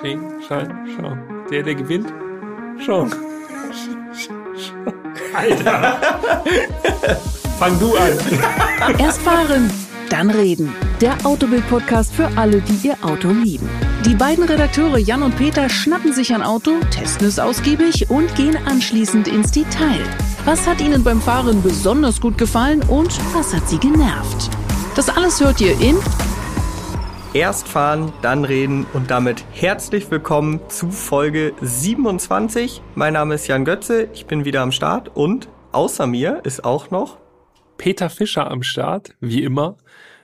[0.00, 1.16] Schein, Schein, schau.
[1.50, 2.12] Der, der gewinnt,
[2.84, 3.06] schau.
[5.34, 6.00] Alter.
[7.58, 8.12] Fang du an.
[8.98, 9.68] Erst fahren,
[10.08, 10.72] dann reden.
[11.00, 13.68] Der Autobild-Podcast für alle, die ihr Auto lieben.
[14.06, 18.56] Die beiden Redakteure Jan und Peter schnappen sich ein Auto, testen es ausgiebig und gehen
[18.66, 20.04] anschließend ins Detail.
[20.44, 24.50] Was hat ihnen beim Fahren besonders gut gefallen und was hat sie genervt?
[24.94, 25.96] Das alles hört ihr in
[27.34, 32.80] Erst fahren, dann reden und damit herzlich willkommen zu Folge 27.
[32.94, 36.90] Mein Name ist Jan Götze, ich bin wieder am Start und außer mir ist auch
[36.90, 37.18] noch
[37.76, 39.76] Peter Fischer am Start, wie immer.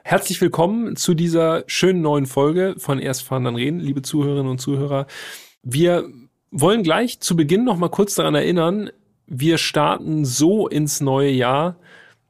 [0.03, 4.59] Herzlich willkommen zu dieser schönen neuen Folge von Erst fahren, dann reden, liebe Zuhörerinnen und
[4.59, 5.07] Zuhörer.
[5.63, 6.09] Wir
[6.51, 8.89] wollen gleich zu Beginn noch mal kurz daran erinnern,
[9.27, 11.77] wir starten so ins neue Jahr,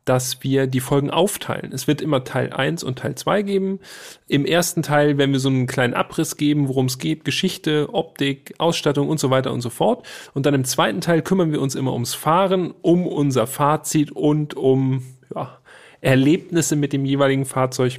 [0.04, 1.72] dass wir die Folgen aufteilen.
[1.72, 3.80] Es wird immer Teil 1 und Teil 2 geben.
[4.28, 8.54] Im ersten Teil werden wir so einen kleinen Abriss geben, worum es geht, Geschichte, Optik,
[8.58, 10.06] Ausstattung und so weiter und so fort.
[10.34, 14.54] Und dann im zweiten Teil kümmern wir uns immer ums Fahren, um unser Fazit und
[14.54, 15.02] um
[15.34, 15.58] ja,
[16.00, 17.98] Erlebnisse mit dem jeweiligen Fahrzeug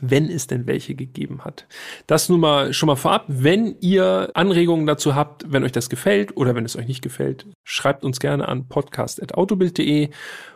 [0.00, 1.66] wenn es denn welche gegeben hat.
[2.06, 3.24] Das nun mal schon mal vorab.
[3.28, 7.46] Wenn ihr Anregungen dazu habt, wenn euch das gefällt oder wenn es euch nicht gefällt,
[7.64, 10.10] schreibt uns gerne an podcast.autobild.de.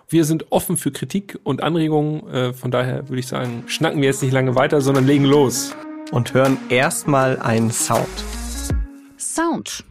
[0.08, 2.28] Wir sind offen für Kritik und Anregungen.
[2.28, 5.74] Äh, von daher würde ich sagen, schnacken wir jetzt nicht lange weiter, sondern legen los.
[6.10, 8.08] Und hören erstmal einen Sound.
[9.16, 9.84] Sound.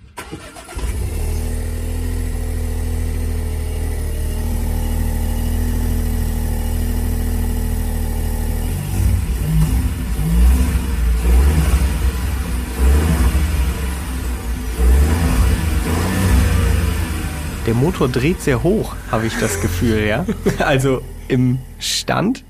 [17.71, 20.25] Der Motor dreht sehr hoch, habe ich das Gefühl, ja.
[20.59, 22.43] Also im Stand.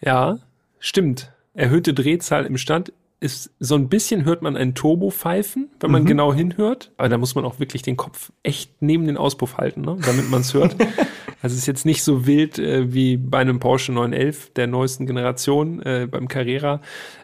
[0.00, 0.38] Ja,
[0.78, 1.32] stimmt.
[1.52, 6.02] Erhöhte Drehzahl im Stand ist so ein bisschen hört man ein Turbo pfeifen, wenn man
[6.04, 6.06] mhm.
[6.06, 6.92] genau hinhört.
[6.96, 9.98] Aber da muss man auch wirklich den Kopf echt neben den Auspuff halten, ne?
[10.06, 10.76] damit man es hört.
[11.42, 15.06] also es ist jetzt nicht so wild äh, wie bei einem Porsche 911 der neuesten
[15.06, 16.82] Generation äh, beim Carrera.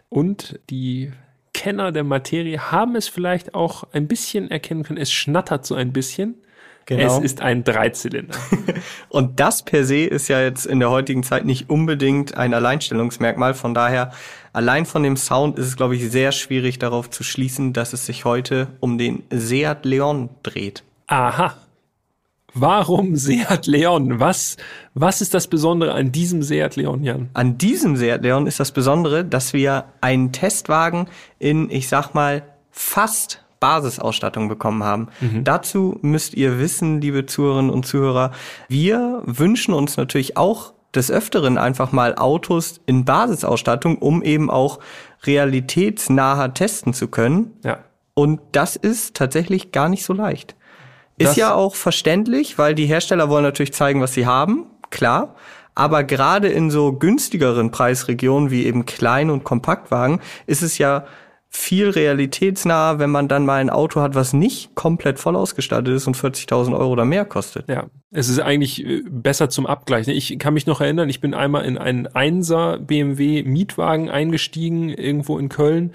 [0.09, 1.13] Und die
[1.53, 4.99] Kenner der Materie haben es vielleicht auch ein bisschen erkennen können.
[4.99, 6.35] Es schnattert so ein bisschen.
[6.87, 7.17] Genau.
[7.17, 8.33] Es ist ein Dreizylinder.
[9.09, 13.53] Und das per se ist ja jetzt in der heutigen Zeit nicht unbedingt ein Alleinstellungsmerkmal.
[13.55, 14.13] Von daher,
[14.53, 18.05] allein von dem Sound ist es, glaube ich, sehr schwierig darauf zu schließen, dass es
[18.05, 20.83] sich heute um den Seat Leon dreht.
[21.07, 21.55] Aha.
[22.53, 24.21] Warum Seat Leon?
[24.21, 24.55] Was,
[24.93, 27.29] was ist das Besondere an diesem Seat Leon, Jan?
[27.33, 32.43] An diesem Seat Leon ist das Besondere, dass wir einen Testwagen in, ich sag mal,
[32.71, 35.07] fast Basisausstattung bekommen haben.
[35.19, 35.43] Mhm.
[35.43, 38.31] Dazu müsst ihr wissen, liebe Zuhörerinnen und Zuhörer,
[38.67, 44.79] wir wünschen uns natürlich auch des Öfteren einfach mal Autos in Basisausstattung, um eben auch
[45.23, 47.53] realitätsnaher testen zu können.
[47.63, 47.79] Ja.
[48.13, 50.55] Und das ist tatsächlich gar nicht so leicht.
[51.19, 55.35] Ist das ja auch verständlich, weil die Hersteller wollen natürlich zeigen, was sie haben, klar.
[55.75, 61.05] Aber gerade in so günstigeren Preisregionen wie eben Klein- und Kompaktwagen ist es ja
[61.49, 66.07] viel realitätsnah, wenn man dann mal ein Auto hat, was nicht komplett voll ausgestattet ist
[66.07, 67.67] und 40.000 Euro oder mehr kostet.
[67.69, 70.07] Ja, es ist eigentlich äh, besser zum Abgleich.
[70.07, 75.39] Ich kann mich noch erinnern, ich bin einmal in einen Einser BMW Mietwagen eingestiegen, irgendwo
[75.39, 75.93] in Köln.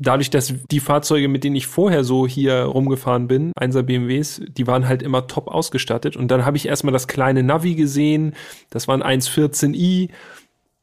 [0.00, 4.66] Dadurch, dass die Fahrzeuge, mit denen ich vorher so hier rumgefahren bin, Einser BMWs, die
[4.66, 6.16] waren halt immer top ausgestattet.
[6.16, 8.34] Und dann habe ich erstmal das kleine Navi gesehen,
[8.70, 10.10] das war ein 114i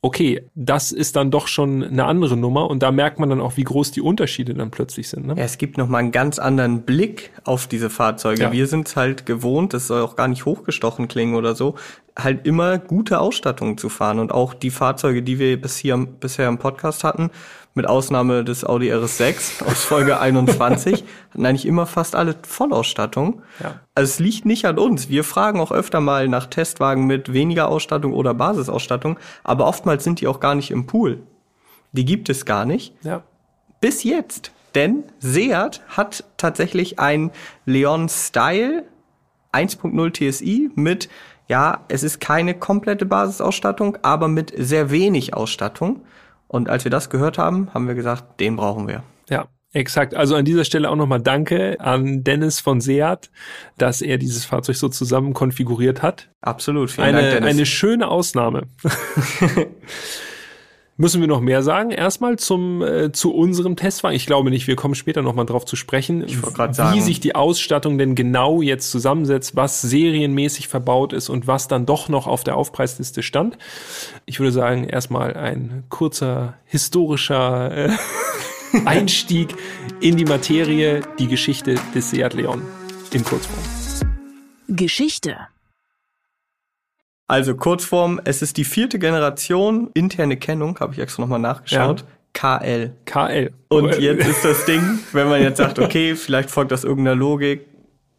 [0.06, 3.58] okay, das ist dann doch schon eine andere Nummer und da merkt man dann auch,
[3.58, 5.26] wie groß die Unterschiede dann plötzlich sind.
[5.26, 5.34] Ne?
[5.36, 8.44] Ja, es gibt nochmal einen ganz anderen Blick auf diese Fahrzeuge.
[8.44, 8.52] Ja.
[8.52, 11.74] Wir sind halt gewohnt, das soll auch gar nicht hochgestochen klingen oder so,
[12.16, 16.50] halt immer gute Ausstattung zu fahren und auch die Fahrzeuge, die wir bis hier, bisher
[16.50, 17.32] im Podcast hatten,
[17.76, 23.44] mit Ausnahme des Audi RS6 aus Folge 21, hatten eigentlich immer fast alle Vollausstattung.
[23.62, 23.82] Ja.
[23.94, 25.10] Also es liegt nicht an uns.
[25.10, 30.22] Wir fragen auch öfter mal nach Testwagen mit weniger Ausstattung oder Basisausstattung, aber oftmals sind
[30.22, 31.22] die auch gar nicht im Pool.
[31.92, 32.94] Die gibt es gar nicht.
[33.04, 33.24] Ja.
[33.82, 34.52] Bis jetzt.
[34.74, 37.32] Denn Seat hat tatsächlich ein
[37.66, 38.84] Leon Style
[39.54, 41.10] 1.0 TSI mit,
[41.48, 46.02] ja, es ist keine komplette Basisausstattung, aber mit sehr wenig Ausstattung.
[46.48, 49.04] Und als wir das gehört haben, haben wir gesagt, den brauchen wir.
[49.30, 50.16] Ja, Exakt.
[50.16, 53.30] Also an dieser Stelle auch nochmal Danke an Dennis von Seat,
[53.78, 56.30] dass er dieses Fahrzeug so zusammen konfiguriert hat.
[56.40, 56.92] Absolut.
[56.92, 57.50] Vielen eine, Dank, Dennis.
[57.50, 58.68] Eine schöne Ausnahme.
[60.98, 61.92] Müssen wir noch mehr sagen?
[61.92, 64.16] Erstmal zum äh, zu unserem Testwagen.
[64.16, 67.02] Ich glaube nicht, wir kommen später nochmal drauf zu sprechen, ich wie sagen.
[67.02, 72.08] sich die Ausstattung denn genau jetzt zusammensetzt, was serienmäßig verbaut ist und was dann doch
[72.08, 73.58] noch auf der Aufpreisliste stand.
[74.26, 77.90] Ich würde sagen, erstmal ein kurzer historischer äh,
[78.86, 79.54] Einstieg
[80.00, 82.62] in die Materie, die Geschichte des Seat Leon
[83.12, 83.60] in Kurzform.
[84.70, 85.36] Geschichte.
[87.28, 92.02] Also Kurzform, es ist die vierte Generation, interne Kennung, habe ich extra nochmal nachgeschaut.
[92.02, 92.08] Ja.
[92.34, 92.94] KL.
[93.06, 93.54] KL.
[93.70, 97.66] Und jetzt ist das Ding, wenn man jetzt sagt, okay, vielleicht folgt das irgendeiner Logik,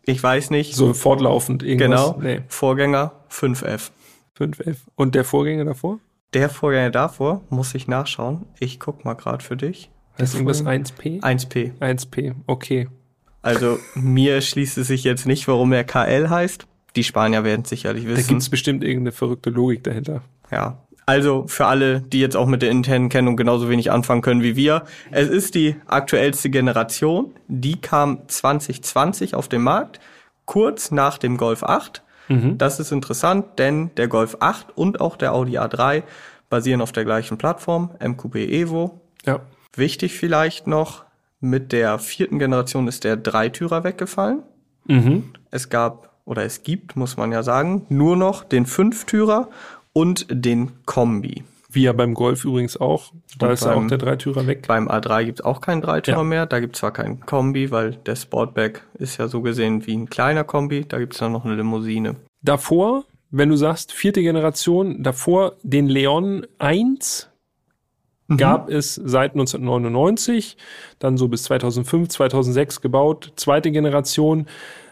[0.07, 0.75] ich weiß nicht.
[0.75, 2.15] So fortlaufend irgendwas.
[2.15, 2.19] Genau.
[2.21, 2.43] Nee.
[2.49, 3.91] Vorgänger 5F.
[4.39, 4.77] 5F.
[4.95, 5.99] Und der Vorgänger davor?
[6.33, 8.47] Der Vorgänger davor, muss ich nachschauen.
[8.59, 9.91] Ich guck mal gerade für dich.
[10.17, 11.21] Das ist irgendwas 1P?
[11.21, 11.79] 1P.
[11.79, 12.89] 1P, okay.
[13.43, 16.67] Also mir schließt es sich jetzt nicht, warum er KL heißt.
[16.97, 18.23] Die Spanier werden es sicherlich wissen.
[18.23, 20.23] Da gibt es bestimmt irgendeine verrückte Logik dahinter.
[20.51, 20.83] Ja.
[21.09, 24.57] Also für alle, die jetzt auch mit der internen Kennung genauso wenig anfangen können wie
[24.57, 24.85] wir.
[25.13, 27.33] Es ist die aktuellste Generation.
[27.47, 30.01] Die kam 2020 auf den Markt,
[30.47, 32.03] kurz nach dem Golf 8.
[32.29, 32.59] Mhm.
[32.59, 36.03] Das ist interessant, denn der Golf 8 und auch der Audi A3
[36.49, 39.01] basieren auf der gleichen Plattform, MQB Evo.
[39.25, 39.41] Ja.
[39.77, 41.05] Wichtig vielleicht noch,
[41.39, 44.43] mit der vierten Generation ist der Dreitürer weggefallen.
[44.87, 45.35] Mhm.
[45.51, 49.49] Es gab oder es gibt, muss man ja sagen, nur noch den Fünftürer
[49.95, 51.45] und den Kombi.
[51.71, 53.13] Wie ja beim Golf übrigens auch.
[53.39, 54.67] Da und ist beim, auch der Dreitürer weg.
[54.67, 56.25] Beim A3 gibt's auch keinen Dreitürer ja.
[56.25, 56.47] mehr.
[56.47, 60.45] Da gibt's zwar keinen Kombi, weil der Sportback ist ja so gesehen wie ein kleiner
[60.45, 60.85] Kombi.
[60.87, 62.17] Da gibt's dann noch eine Limousine.
[62.43, 67.29] Davor, wenn du sagst vierte Generation, davor den Leon 1
[68.29, 68.37] mhm.
[68.37, 70.57] gab es seit 1999,
[70.99, 73.33] dann so bis 2005, 2006 gebaut.
[73.37, 74.47] Zweite Generation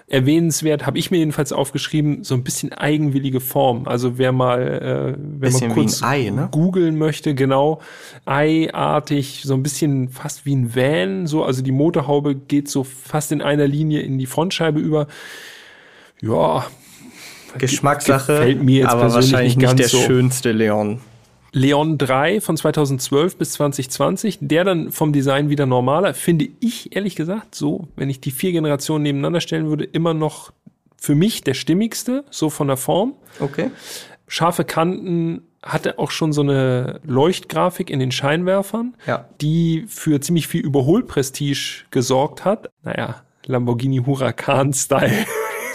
[0.07, 3.89] erwähnenswert, habe ich mir jedenfalls aufgeschrieben, so ein bisschen eigenwillige Form.
[3.89, 6.49] Also wer mal, äh, wenn man kurz Ei, ne?
[6.51, 7.81] googeln möchte, genau,
[8.27, 13.33] eiartig, so ein bisschen fast wie ein Van, so, also die Motorhaube geht so fast
[13.33, 15.07] in einer Linie in die Frontscheibe über.
[16.21, 16.67] Ja.
[17.57, 19.99] Geschmackssache, gefällt mir jetzt aber wahrscheinlich nicht, nicht der so.
[20.01, 21.01] schönste Leon.
[21.55, 27.15] Leon 3 von 2012 bis 2020, der dann vom Design wieder normaler, finde ich ehrlich
[27.15, 30.53] gesagt so, wenn ich die vier Generationen nebeneinander stellen würde, immer noch
[30.97, 33.15] für mich der stimmigste, so von der Form.
[33.39, 33.71] Okay.
[34.27, 39.29] Scharfe Kanten hatte auch schon so eine Leuchtgrafik in den Scheinwerfern, ja.
[39.41, 42.69] die für ziemlich viel Überholprestige gesorgt hat.
[42.83, 45.25] Naja, Lamborghini Huracan-Style.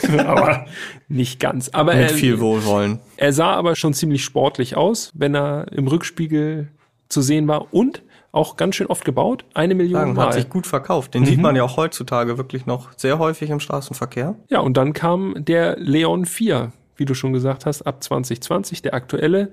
[0.25, 0.65] aber
[1.07, 1.69] nicht ganz.
[1.69, 2.99] Aber Mit er, viel Wohlwollen.
[3.17, 6.69] Er sah aber schon ziemlich sportlich aus, wenn er im Rückspiegel
[7.09, 9.45] zu sehen war und auch ganz schön oft gebaut.
[9.53, 10.27] Eine Million Sagen, Mal.
[10.27, 11.13] Hat sich gut verkauft.
[11.13, 11.27] Den mhm.
[11.27, 14.35] sieht man ja auch heutzutage wirklich noch sehr häufig im Straßenverkehr.
[14.49, 18.93] Ja, und dann kam der Leon 4, wie du schon gesagt hast, ab 2020, der
[18.93, 19.51] aktuelle.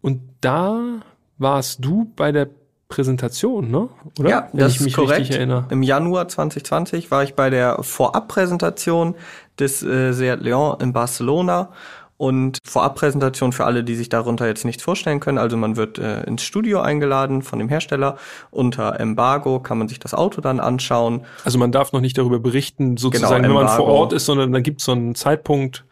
[0.00, 1.02] Und da
[1.38, 2.48] warst du bei der
[2.92, 3.88] Präsentation, ne?
[4.20, 4.28] Oder?
[4.28, 5.20] Ja, Wenn das ich mich ist korrekt.
[5.20, 5.64] Richtig erinnere.
[5.70, 9.14] Im Januar 2020 war ich bei der Vorabpräsentation
[9.58, 11.70] des äh, Seat Leon in Barcelona.
[12.18, 15.38] Und Vorabpräsentation für alle, die sich darunter jetzt nichts vorstellen können.
[15.38, 18.18] Also man wird äh, ins Studio eingeladen von dem Hersteller.
[18.50, 21.24] Unter Embargo kann man sich das Auto dann anschauen.
[21.44, 24.52] Also man darf noch nicht darüber berichten, sozusagen, genau, wenn man vor Ort ist, sondern
[24.52, 25.84] da gibt es so einen Zeitpunkt,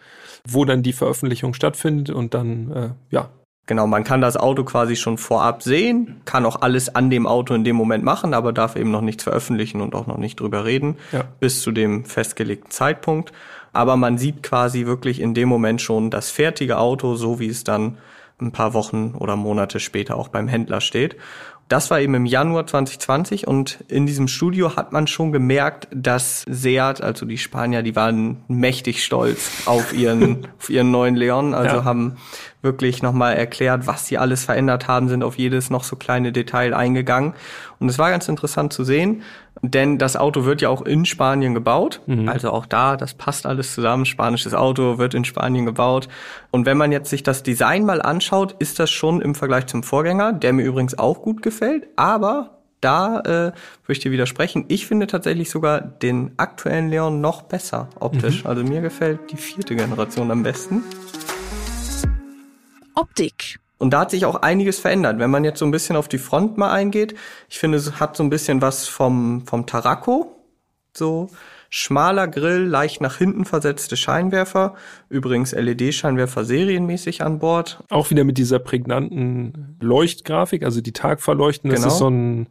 [0.47, 3.31] wo dann die Veröffentlichung stattfindet und dann, äh, ja,
[3.71, 7.55] Genau, man kann das Auto quasi schon vorab sehen, kann auch alles an dem Auto
[7.55, 10.65] in dem Moment machen, aber darf eben noch nichts veröffentlichen und auch noch nicht drüber
[10.65, 11.23] reden, ja.
[11.39, 13.31] bis zu dem festgelegten Zeitpunkt.
[13.73, 17.63] Aber man sieht quasi wirklich in dem Moment schon das fertige Auto, so wie es
[17.63, 17.99] dann
[18.41, 21.15] ein paar Wochen oder Monate später auch beim Händler steht.
[21.69, 26.45] Das war eben im Januar 2020 und in diesem Studio hat man schon gemerkt, dass
[26.49, 31.77] Seat, also die Spanier, die waren mächtig stolz auf ihren, auf ihren neuen Leon, also
[31.77, 31.85] ja.
[31.85, 32.17] haben
[32.63, 36.75] wirklich nochmal erklärt, was sie alles verändert haben, sind auf jedes noch so kleine Detail
[36.75, 37.35] eingegangen.
[37.79, 39.23] Und es war ganz interessant zu sehen,
[39.63, 42.01] denn das Auto wird ja auch in Spanien gebaut.
[42.07, 42.29] Mhm.
[42.29, 44.05] Also auch da, das passt alles zusammen.
[44.07, 46.09] Spanisches Auto wird in Spanien gebaut.
[46.51, 49.83] Und wenn man jetzt sich das Design mal anschaut, ist das schon im Vergleich zum
[49.83, 53.55] Vorgänger, der mir übrigens auch gut gefällt, aber da äh, würde
[53.89, 54.65] ich dir widersprechen.
[54.69, 58.45] Ich finde tatsächlich sogar den aktuellen Leon noch besser optisch.
[58.45, 58.51] Mhm.
[58.51, 60.83] Also mir gefällt die vierte Generation am besten.
[63.01, 63.59] Optik.
[63.79, 65.19] Und da hat sich auch einiges verändert.
[65.19, 67.15] Wenn man jetzt so ein bisschen auf die Front mal eingeht,
[67.49, 70.37] ich finde, es hat so ein bisschen was vom, vom Tarako.
[70.95, 71.31] So
[71.71, 74.75] schmaler Grill, leicht nach hinten versetzte Scheinwerfer.
[75.09, 77.83] Übrigens LED-Scheinwerfer serienmäßig an Bord.
[77.89, 81.71] Auch wieder mit dieser prägnanten Leuchtgrafik, also die Tagverleuchten.
[81.71, 81.93] Das genau.
[81.93, 82.49] ist so ein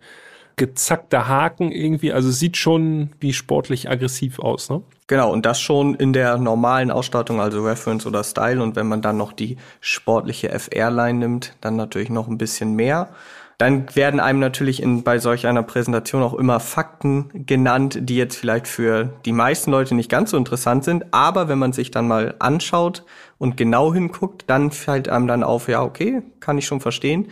[0.59, 2.13] gezackter Haken irgendwie.
[2.13, 4.83] Also sieht schon wie sportlich aggressiv aus, ne?
[5.07, 8.61] Genau, und das schon in der normalen Ausstattung, also Reference oder Style.
[8.61, 13.09] Und wenn man dann noch die sportliche FR-Line nimmt, dann natürlich noch ein bisschen mehr.
[13.57, 18.35] Dann werden einem natürlich in, bei solch einer Präsentation auch immer Fakten genannt, die jetzt
[18.35, 21.11] vielleicht für die meisten Leute nicht ganz so interessant sind.
[21.11, 23.03] Aber wenn man sich dann mal anschaut
[23.37, 27.29] und genau hinguckt, dann fällt einem dann auf, ja, okay, kann ich schon verstehen.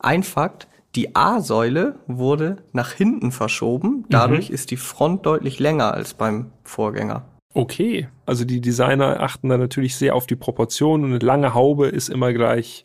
[0.00, 0.66] Ein Fakt,
[0.98, 4.04] Die A-Säule wurde nach hinten verschoben.
[4.08, 4.54] Dadurch mhm.
[4.56, 7.24] ist die Front deutlich länger als beim Vorgänger.
[7.54, 11.86] Okay, also die Designer achten da natürlich sehr auf die Proportionen und eine lange Haube
[11.86, 12.84] ist immer gleich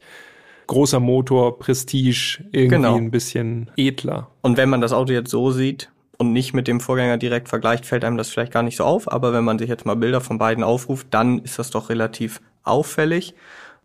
[0.68, 2.98] großer Motor, Prestige, irgendwie genau.
[2.98, 4.30] ein bisschen edler.
[4.44, 7.84] Und wenn man das Auto jetzt so sieht und nicht mit dem Vorgänger direkt vergleicht,
[7.84, 9.12] fällt einem das vielleicht gar nicht so auf.
[9.12, 12.42] Aber wenn man sich jetzt mal Bilder von beiden aufruft, dann ist das doch relativ
[12.62, 13.34] auffällig.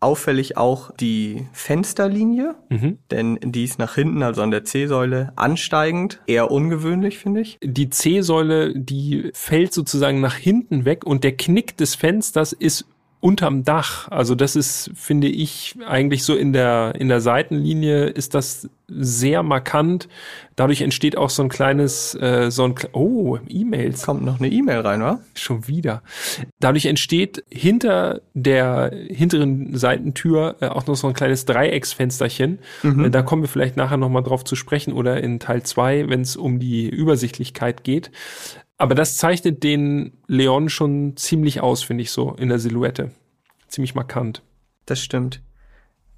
[0.01, 2.99] Auffällig auch die Fensterlinie, mhm.
[3.11, 6.21] denn die ist nach hinten, also an der C-Säule, ansteigend.
[6.27, 7.57] Eher ungewöhnlich, finde ich.
[7.61, 12.85] Die C-Säule, die fällt sozusagen nach hinten weg und der Knick des Fensters ist
[13.21, 14.07] unterm Dach.
[14.09, 19.43] Also das ist, finde ich, eigentlich so in der, in der Seitenlinie ist das sehr
[19.43, 20.07] markant.
[20.55, 24.05] Dadurch entsteht auch so ein kleines, äh, so ein, oh, E-Mails.
[24.05, 25.19] Kommt noch eine E-Mail rein, wa?
[25.35, 26.01] Schon wieder.
[26.59, 32.59] Dadurch entsteht hinter der hinteren Seitentür äh, auch noch so ein kleines Dreiecksfensterchen.
[32.83, 33.05] Mhm.
[33.05, 36.21] Äh, da kommen wir vielleicht nachher nochmal drauf zu sprechen oder in Teil zwei, wenn
[36.21, 38.11] es um die Übersichtlichkeit geht.
[38.79, 43.11] Aber das zeichnet den Leon schon ziemlich aus, finde ich so, in der Silhouette.
[43.67, 44.41] Ziemlich markant.
[44.85, 45.41] Das stimmt.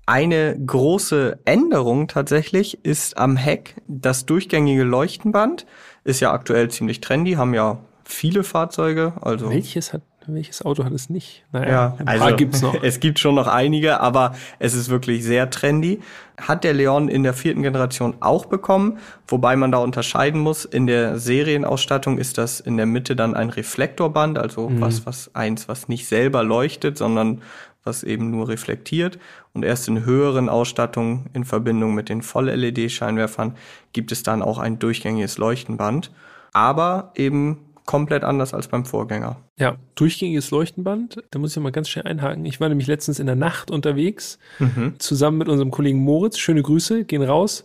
[0.05, 5.65] Eine große Änderung tatsächlich ist am Heck das durchgängige Leuchtenband.
[6.03, 9.13] Ist ja aktuell ziemlich trendy, haben ja viele Fahrzeuge.
[9.21, 11.43] Also Welches hat welches Auto hat es nicht?
[11.51, 12.81] Naja, ja, ein paar also, gibt's noch.
[12.83, 15.99] Es gibt schon noch einige, aber es ist wirklich sehr trendy.
[16.39, 20.65] Hat der Leon in der vierten Generation auch bekommen, wobei man da unterscheiden muss.
[20.65, 24.81] In der Serienausstattung ist das in der Mitte dann ein Reflektorband, also mhm.
[24.81, 27.41] was, was eins, was nicht selber leuchtet, sondern
[27.83, 29.17] was eben nur reflektiert.
[29.53, 33.55] Und erst in höheren Ausstattungen in Verbindung mit den Voll-LED-Scheinwerfern
[33.91, 36.11] gibt es dann auch ein durchgängiges Leuchtenband.
[36.53, 39.37] Aber eben komplett anders als beim Vorgänger.
[39.57, 41.23] Ja, durchgängiges Leuchtenband.
[41.31, 42.45] Da muss ich mal ganz schnell einhaken.
[42.45, 44.95] Ich war nämlich letztens in der Nacht unterwegs, mhm.
[44.99, 46.37] zusammen mit unserem Kollegen Moritz.
[46.37, 47.63] Schöne Grüße, gehen raus.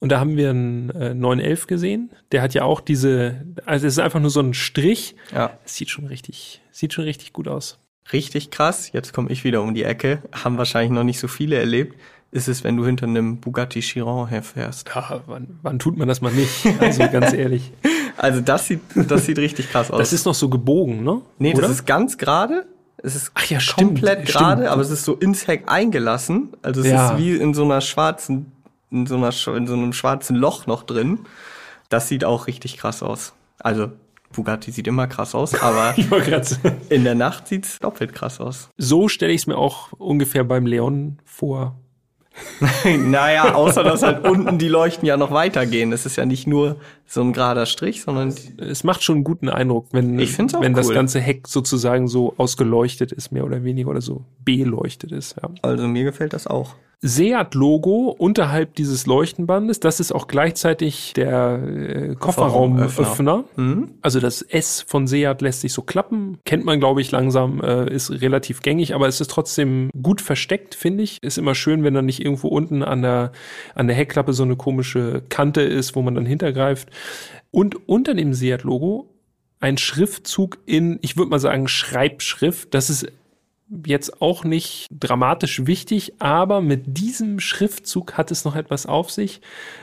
[0.00, 2.10] Und da haben wir einen äh, 911 gesehen.
[2.32, 5.16] Der hat ja auch diese, also es ist einfach nur so ein Strich.
[5.32, 5.58] Ja.
[5.64, 7.78] Es sieht schon richtig, sieht schon richtig gut aus.
[8.12, 8.92] Richtig krass.
[8.92, 10.22] Jetzt komme ich wieder um die Ecke.
[10.32, 11.96] Haben wahrscheinlich noch nicht so viele erlebt
[12.34, 14.90] ist es, wenn du hinter einem Bugatti Chiron herfährst.
[14.92, 16.66] Ja, wann, wann tut man das mal nicht?
[16.80, 17.72] Also ganz ehrlich.
[18.16, 19.98] Also das sieht, das sieht richtig krass aus.
[19.98, 21.20] Das ist noch so gebogen, ne?
[21.40, 21.62] Nee, Oder?
[21.62, 22.64] das ist ganz gerade.
[22.98, 26.50] Es ist Ach ja, komplett gerade, aber es ist so ins Heck eingelassen.
[26.62, 27.10] Also es ja.
[27.10, 28.52] ist wie in so einer schwarzen,
[28.92, 31.20] in so einer, in so einem schwarzen Loch noch drin.
[31.88, 33.32] Das sieht auch richtig krass aus.
[33.58, 33.88] Also
[34.32, 35.96] Bugatti sieht immer krass aus, aber
[36.88, 38.68] in der Nacht sieht's doppelt krass aus.
[38.78, 41.74] So stelle ich es mir auch ungefähr beim Leon vor.
[42.98, 45.92] naja, außer dass halt unten die Leuchten ja noch weitergehen.
[45.92, 46.76] Es ist ja nicht nur
[47.06, 48.34] so ein gerader Strich, sondern.
[48.58, 50.72] Es macht schon einen guten Eindruck, wenn, wenn cool.
[50.72, 55.36] das ganze Heck sozusagen so ausgeleuchtet ist, mehr oder weniger, oder so beleuchtet ist.
[55.40, 55.50] Ja.
[55.62, 56.74] Also mir gefällt das auch.
[57.06, 59.78] Seat-Logo unterhalb dieses Leuchtenbandes.
[59.78, 63.44] Das ist auch gleichzeitig der äh, Kofferraumöffner.
[63.56, 63.90] Mhm.
[64.00, 66.38] Also das S von Seat lässt sich so klappen.
[66.46, 70.74] Kennt man, glaube ich, langsam, äh, ist relativ gängig, aber es ist trotzdem gut versteckt,
[70.74, 71.22] finde ich.
[71.22, 73.32] Ist immer schön, wenn da nicht irgendwo unten an der,
[73.74, 76.88] an der Heckklappe so eine komische Kante ist, wo man dann hintergreift.
[77.50, 79.10] Und unter dem Seat-Logo
[79.60, 82.72] ein Schriftzug in, ich würde mal sagen, Schreibschrift.
[82.72, 83.06] Das ist
[83.86, 89.40] jetzt auch nicht dramatisch wichtig, aber mit diesem Schriftzug hat es noch etwas auf sich.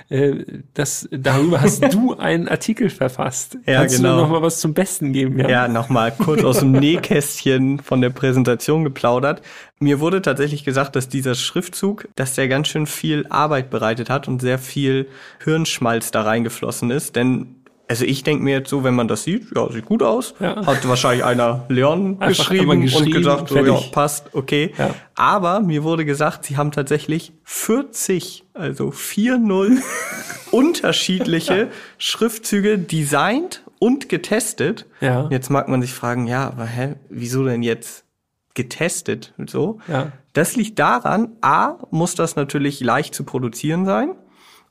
[0.10, 3.58] Äh, das, darüber hast du einen Artikel verfasst.
[3.66, 4.16] Ja, Kannst genau.
[4.16, 5.40] du noch mal was zum Besten geben?
[5.40, 9.42] Ja, ja noch mal kurz aus dem Nähkästchen von der Präsentation geplaudert.
[9.80, 14.28] Mir wurde tatsächlich gesagt, dass dieser Schriftzug, dass der ganz schön viel Arbeit bereitet hat
[14.28, 15.08] und sehr viel
[15.44, 17.61] Hirnschmalz da reingeflossen ist, denn
[17.92, 20.34] also ich denke mir jetzt so, wenn man das sieht, ja, sieht gut aus.
[20.40, 20.66] Ja.
[20.66, 24.74] Hat wahrscheinlich einer Leon geschrieben, geschrieben, und gesagt, so, ja, passt, okay.
[24.78, 24.96] Ja.
[25.14, 29.80] Aber mir wurde gesagt, sie haben tatsächlich 40, also 4-0
[30.52, 31.68] unterschiedliche
[31.98, 34.86] Schriftzüge designt und getestet.
[35.02, 35.28] Ja.
[35.30, 38.06] Jetzt mag man sich fragen, ja, aber hä, wieso denn jetzt
[38.54, 39.80] getestet und so?
[39.90, 40.14] Ja.
[40.32, 44.16] Das liegt daran, A, muss das natürlich leicht zu produzieren sein.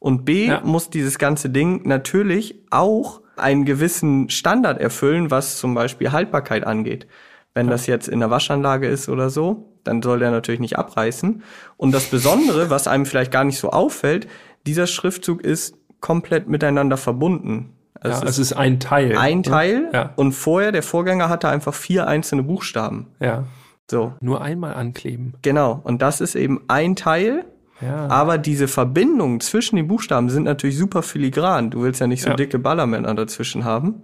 [0.00, 0.62] Und B ja.
[0.64, 7.06] muss dieses ganze Ding natürlich auch einen gewissen Standard erfüllen, was zum Beispiel Haltbarkeit angeht.
[7.54, 7.72] Wenn ja.
[7.72, 11.42] das jetzt in der Waschanlage ist oder so, dann soll der natürlich nicht abreißen.
[11.76, 14.26] Und das Besondere, was einem vielleicht gar nicht so auffällt,
[14.66, 17.74] dieser Schriftzug ist komplett miteinander verbunden.
[18.00, 19.16] Also ja, es ist ein Teil.
[19.18, 19.90] Ein Teil.
[19.92, 20.12] Ja.
[20.16, 23.08] Und vorher, der Vorgänger hatte einfach vier einzelne Buchstaben.
[23.20, 23.44] Ja.
[23.90, 24.14] So.
[24.20, 25.34] Nur einmal ankleben.
[25.42, 25.80] Genau.
[25.82, 27.44] Und das ist eben ein Teil
[27.80, 28.08] ja.
[28.08, 31.70] Aber diese Verbindungen zwischen den Buchstaben sind natürlich super filigran.
[31.70, 32.36] Du willst ja nicht so ja.
[32.36, 34.02] dicke Ballermänner dazwischen haben.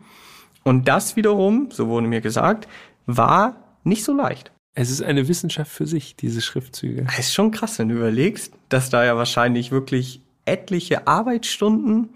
[0.65, 2.67] Und das wiederum, so wurde mir gesagt,
[3.07, 4.53] war nicht so leicht.
[4.75, 7.07] Es ist eine Wissenschaft für sich, diese Schriftzüge.
[7.09, 12.11] Es ist schon krass, wenn du überlegst, dass da ja wahrscheinlich wirklich etliche Arbeitsstunden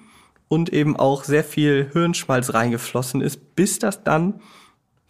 [0.48, 4.40] und eben auch sehr viel Hirnschmalz reingeflossen ist, bis das dann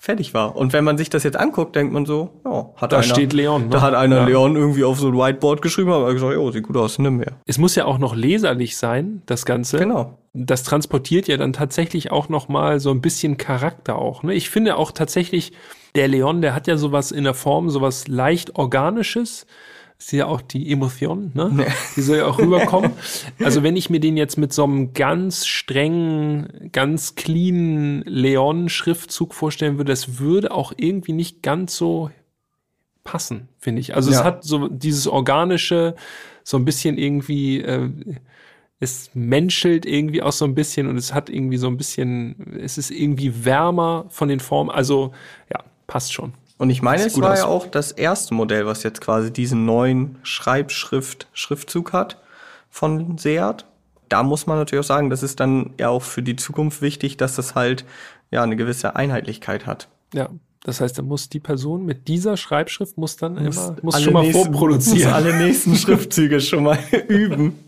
[0.02, 0.56] fertig war.
[0.56, 3.34] Und wenn man sich das jetzt anguckt, denkt man so, ja, hat da einer, steht
[3.34, 3.64] Leon.
[3.64, 3.68] Ne?
[3.68, 4.24] da hat einer Ja.
[4.24, 7.32] Leon irgendwie auf so ein Whiteboard geschrieben, aber gesagt, oh, sieht gut aus, nimm mehr.
[7.44, 9.76] Es muss ja auch noch leserlich sein, das Ganze.
[9.76, 10.16] Genau.
[10.32, 14.22] Das transportiert ja dann tatsächlich auch noch mal so ein bisschen Charakter auch.
[14.22, 14.32] Ne?
[14.32, 15.52] Ich finde auch tatsächlich,
[15.94, 19.44] der Leon, der hat ja sowas in der Form, sowas leicht organisches.
[20.00, 21.66] Ist ja auch die Emotion, ne?
[21.94, 22.92] Die soll ja auch rüberkommen.
[23.44, 29.76] Also wenn ich mir den jetzt mit so einem ganz strengen, ganz cleanen Leon-Schriftzug vorstellen
[29.76, 32.10] würde, das würde auch irgendwie nicht ganz so
[33.04, 33.94] passen, finde ich.
[33.94, 34.24] Also es Ja.
[34.24, 35.94] hat so dieses organische,
[36.44, 37.90] so ein bisschen irgendwie, äh,
[38.78, 42.78] es menschelt irgendwie auch so ein bisschen und es hat irgendwie so ein bisschen, es
[42.78, 44.70] ist irgendwie wärmer von den Formen.
[44.70, 45.12] Also
[45.52, 46.32] ja, passt schon.
[46.60, 47.38] Und ich meine, es war aus.
[47.38, 52.20] ja auch das erste Modell, was jetzt quasi diesen neuen Schreibschrift-Schriftzug hat
[52.68, 53.64] von Seat.
[54.10, 57.16] Da muss man natürlich auch sagen, das ist dann ja auch für die Zukunft wichtig,
[57.16, 57.86] dass das halt
[58.30, 59.88] ja eine gewisse Einheitlichkeit hat.
[60.12, 60.28] Ja.
[60.62, 64.12] Das heißt, da muss die Person mit dieser Schreibschrift muss dann immer, muss alle schon
[64.12, 64.98] mal nächsten- vorproduzieren.
[65.04, 67.58] Muss alle nächsten Schriftzüge schon mal üben.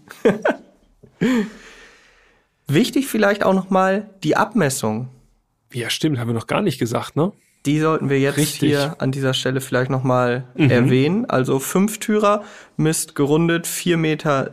[2.66, 5.08] Wichtig vielleicht auch noch mal die Abmessung.
[5.72, 7.32] Ja, stimmt, haben wir noch gar nicht gesagt, ne?
[7.66, 8.70] Die sollten wir jetzt Richtig.
[8.70, 10.70] hier an dieser Stelle vielleicht nochmal Mhm.
[10.70, 11.24] erwähnen.
[11.30, 12.42] Also Fünftürer
[12.76, 14.50] misst gerundet 4,37 Meter.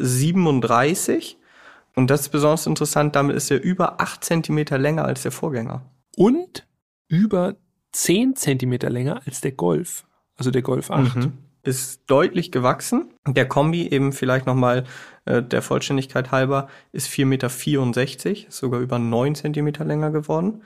[1.96, 5.82] Und das ist besonders interessant, damit ist er über 8 Zentimeter länger als der Vorgänger.
[6.16, 6.68] Und
[7.08, 7.56] über
[7.92, 10.06] 10 Zentimeter länger als der Golf.
[10.38, 11.16] Also der Golf 8.
[11.16, 11.34] Mhm.
[11.63, 13.10] Ist deutlich gewachsen.
[13.28, 14.86] Der Kombi eben vielleicht nochmal
[15.25, 20.62] äh, der Vollständigkeit halber ist 4,64 Meter, ist sogar über 9 Zentimeter länger geworden.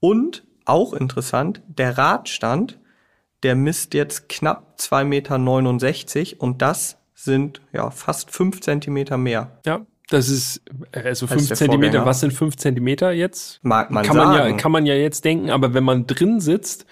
[0.00, 2.78] Und auch interessant, der Radstand,
[3.42, 9.58] der misst jetzt knapp 2,69 Meter und das sind ja fast 5 Zentimeter mehr.
[9.66, 12.06] Ja, das ist also Als 5 der Zentimeter.
[12.06, 13.60] Was sind 5 Zentimeter jetzt?
[13.62, 14.56] Mag man kann man ja sagen.
[14.56, 16.86] kann man ja jetzt denken, aber wenn man drin sitzt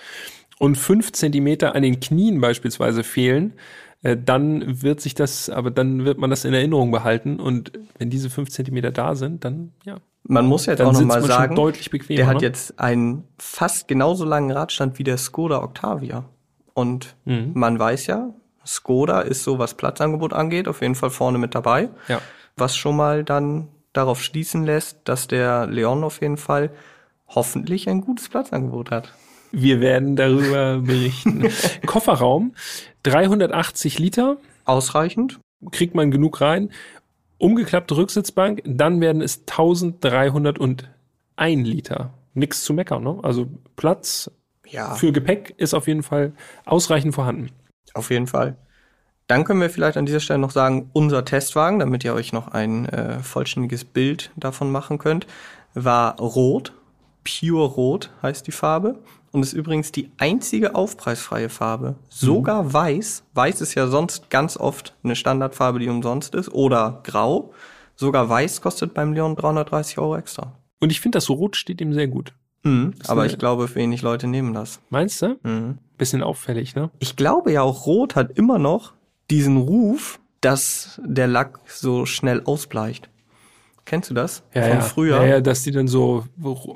[0.59, 3.55] und 5 Zentimeter an den Knien beispielsweise fehlen,
[4.03, 8.11] äh, dann wird sich das, aber dann wird man das in Erinnerung behalten und wenn
[8.11, 11.91] diese 5 Zentimeter da sind, dann ja, Man muss jetzt dann auch nochmal sagen, deutlich
[11.91, 12.17] bequemer.
[12.17, 12.43] der hat ne?
[12.43, 16.25] jetzt einen fast genauso langen Radstand wie der Skoda Octavia.
[16.75, 17.51] Und Mhm.
[17.55, 18.31] man weiß ja,
[18.65, 21.89] Skoda ist so, was Platzangebot angeht, auf jeden Fall vorne mit dabei.
[22.09, 22.21] ja.
[22.57, 26.71] Was schon mal dann darauf schließen lässt, dass der Leon auf jeden Fall
[27.29, 29.13] hoffentlich ein gutes Platzangebot hat.
[29.53, 31.49] Wir werden darüber berichten.
[31.87, 32.55] Kofferraum
[33.05, 34.37] 380 Liter.
[34.65, 35.41] Ausreichend.
[35.73, 36.71] kriegt man genug rein.
[37.43, 40.87] Umgeklappte Rücksitzbank, dann werden es 1301
[41.41, 42.15] Liter.
[42.35, 43.19] Nix zu meckern, ne?
[43.25, 44.31] Also Platz
[44.69, 47.49] Ja, für Gepäck ist auf jeden Fall ausreichend vorhanden.
[47.95, 48.57] auf jeden Fall.
[49.27, 52.47] Dann können wir vielleicht an dieser Stelle noch sagen, unser Testwagen, damit ihr euch noch
[52.47, 55.27] ein äh, vollständiges Bild davon machen könnt,
[55.75, 56.73] war rot.
[57.25, 59.01] Pure Rot heißt die Farbe.
[59.33, 61.97] Und ist übrigens die einzige aufpreisfreie Farbe.
[62.11, 63.25] Sogar weiß.
[63.33, 66.53] Weiß ist ja sonst ganz oft eine Standardfarbe, die umsonst ist.
[66.53, 67.53] Oder grau.
[67.97, 70.53] Sogar weiß kostet beim Leon 330 Euro extra.
[70.81, 72.35] Und ich finde, das Rot steht ihm sehr gut.
[72.65, 74.81] Mhm, aber ich glaube, wenig Leute nehmen das.
[74.91, 75.39] Meinst du?
[75.43, 75.79] Mhm.
[75.99, 76.91] Bisschen auffällig, ne?
[76.99, 78.93] Ich glaube ja auch Rot hat immer noch
[79.31, 83.09] diesen Ruf, dass der Lack so schnell ausbleicht.
[83.85, 84.43] Kennst du das?
[84.55, 84.81] Ja, Von ja.
[84.81, 85.17] früher?
[85.23, 86.25] Ja, ja, dass die dann so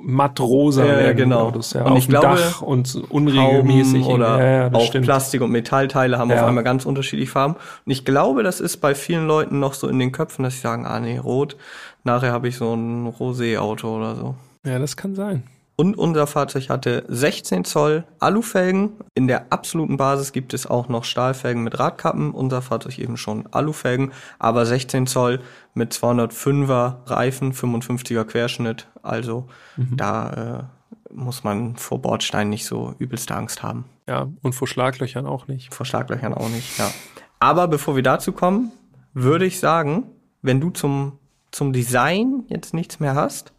[0.02, 1.16] matt rosa Ja, werden.
[1.16, 1.46] genau.
[1.46, 1.82] Autos, ja.
[1.84, 4.04] Und Auf ich dem glaube, Dach und unregelmäßig.
[4.06, 5.04] Oder ja, auch stimmt.
[5.06, 7.54] Plastik- und Metallteile haben auf einmal ganz unterschiedliche Farben.
[7.54, 10.60] Und ich glaube, das ist bei vielen Leuten noch so in den Köpfen, dass sie
[10.60, 11.56] sagen, ah nee, rot,
[12.02, 14.34] nachher habe ich so ein Rosé-Auto oder so.
[14.64, 15.44] Ja, das kann sein.
[15.78, 18.92] Und unser Fahrzeug hatte 16 Zoll Alufelgen.
[19.14, 22.30] In der absoluten Basis gibt es auch noch Stahlfelgen mit Radkappen.
[22.30, 25.40] Unser Fahrzeug eben schon Alufelgen, aber 16 Zoll
[25.74, 28.88] mit 205er Reifen, 55er Querschnitt.
[29.02, 30.68] Also da
[31.10, 33.84] äh, muss man vor Bordsteinen nicht so übelste Angst haben.
[34.08, 35.74] Ja, und vor Schlaglöchern auch nicht.
[35.74, 36.90] Vor Schlaglöchern auch nicht, ja.
[37.38, 38.72] Aber bevor wir dazu kommen,
[39.12, 40.04] würde ich sagen,
[40.40, 41.18] wenn du zum,
[41.50, 43.52] zum Design jetzt nichts mehr hast,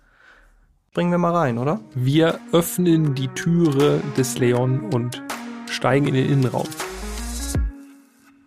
[0.98, 1.80] bringen wir mal rein, oder?
[1.94, 5.22] Wir öffnen die Türe des Leon und
[5.70, 6.66] steigen in den Innenraum.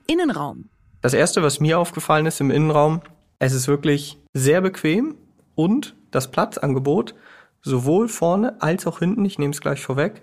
[0.08, 0.68] Innenraum.
[1.00, 3.02] Das erste, was mir aufgefallen ist im Innenraum,
[3.38, 5.14] es ist wirklich sehr bequem
[5.54, 7.14] und das Platzangebot
[7.62, 10.22] sowohl vorne als auch hinten, ich nehme es gleich vorweg,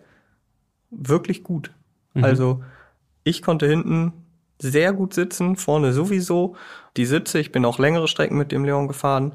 [0.90, 1.72] wirklich gut.
[2.14, 2.62] Also
[3.24, 4.12] ich konnte hinten
[4.60, 6.58] sehr gut sitzen, vorne sowieso.
[6.98, 9.32] Die Sitze, ich bin auch längere Strecken mit dem Leon gefahren.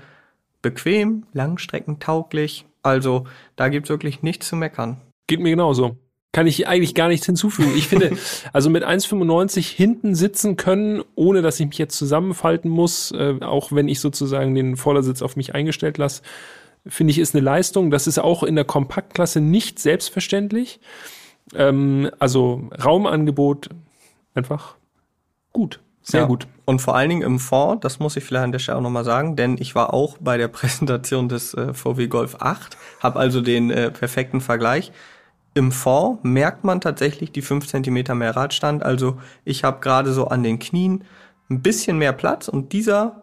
[0.61, 2.67] Bequem, Langstrecken tauglich.
[2.83, 5.01] Also da gibt's wirklich nichts zu meckern.
[5.27, 5.97] Geht mir genauso.
[6.35, 7.73] kann ich eigentlich gar nichts hinzufügen.
[7.77, 8.17] Ich finde,
[8.55, 13.71] also mit 1,95 hinten sitzen können, ohne dass ich mich jetzt zusammenfalten muss, äh, auch
[13.73, 16.23] wenn ich sozusagen den Vordersitz auf mich eingestellt lasse,
[16.87, 17.91] finde ich, ist eine Leistung.
[17.91, 20.81] Das ist auch in der Kompaktklasse nicht selbstverständlich.
[21.55, 23.69] Ähm, also Raumangebot
[24.35, 24.77] einfach
[25.53, 25.81] gut.
[26.03, 26.27] Sehr ja.
[26.27, 26.49] gut.
[26.65, 29.05] Und vor allen Dingen im Fond, das muss ich vielleicht an der Stelle auch nochmal
[29.05, 33.41] sagen, denn ich war auch bei der Präsentation des äh, VW Golf 8, habe also
[33.41, 34.93] den äh, perfekten Vergleich.
[35.55, 38.83] Im Fond merkt man tatsächlich die fünf Zentimeter mehr Radstand.
[38.83, 41.05] Also ich habe gerade so an den Knien
[41.51, 43.23] ein bisschen mehr Platz und dieser,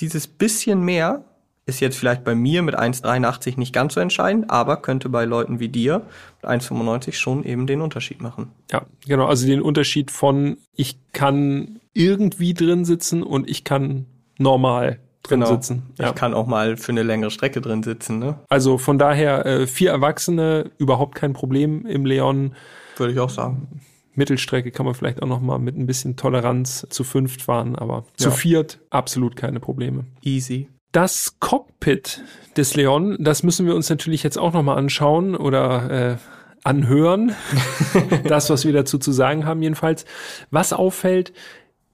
[0.00, 1.24] dieses bisschen mehr
[1.64, 5.60] ist jetzt vielleicht bei mir mit 1,83 nicht ganz so entscheidend, aber könnte bei Leuten
[5.60, 6.02] wie dir
[6.42, 8.50] mit 1,95 schon eben den Unterschied machen.
[8.70, 9.26] Ja, genau.
[9.26, 14.06] Also den Unterschied von ich kann irgendwie drin sitzen und ich kann
[14.38, 15.52] normal drin genau.
[15.52, 15.82] sitzen.
[15.98, 16.08] Ja.
[16.08, 18.18] Ich kann auch mal für eine längere Strecke drin sitzen.
[18.18, 18.38] Ne?
[18.48, 22.54] Also von daher äh, vier Erwachsene überhaupt kein Problem im Leon.
[22.96, 23.80] Würde ich auch sagen.
[24.14, 27.98] Mittelstrecke kann man vielleicht auch noch mal mit ein bisschen Toleranz zu fünft fahren, aber
[27.98, 28.04] ja.
[28.16, 30.04] zu viert absolut keine Probleme.
[30.22, 30.68] Easy.
[30.92, 32.22] Das Cockpit
[32.56, 36.16] des Leon, das müssen wir uns natürlich jetzt auch noch mal anschauen oder äh,
[36.64, 37.34] anhören.
[38.24, 40.04] das, was wir dazu zu sagen haben jedenfalls.
[40.50, 41.32] Was auffällt,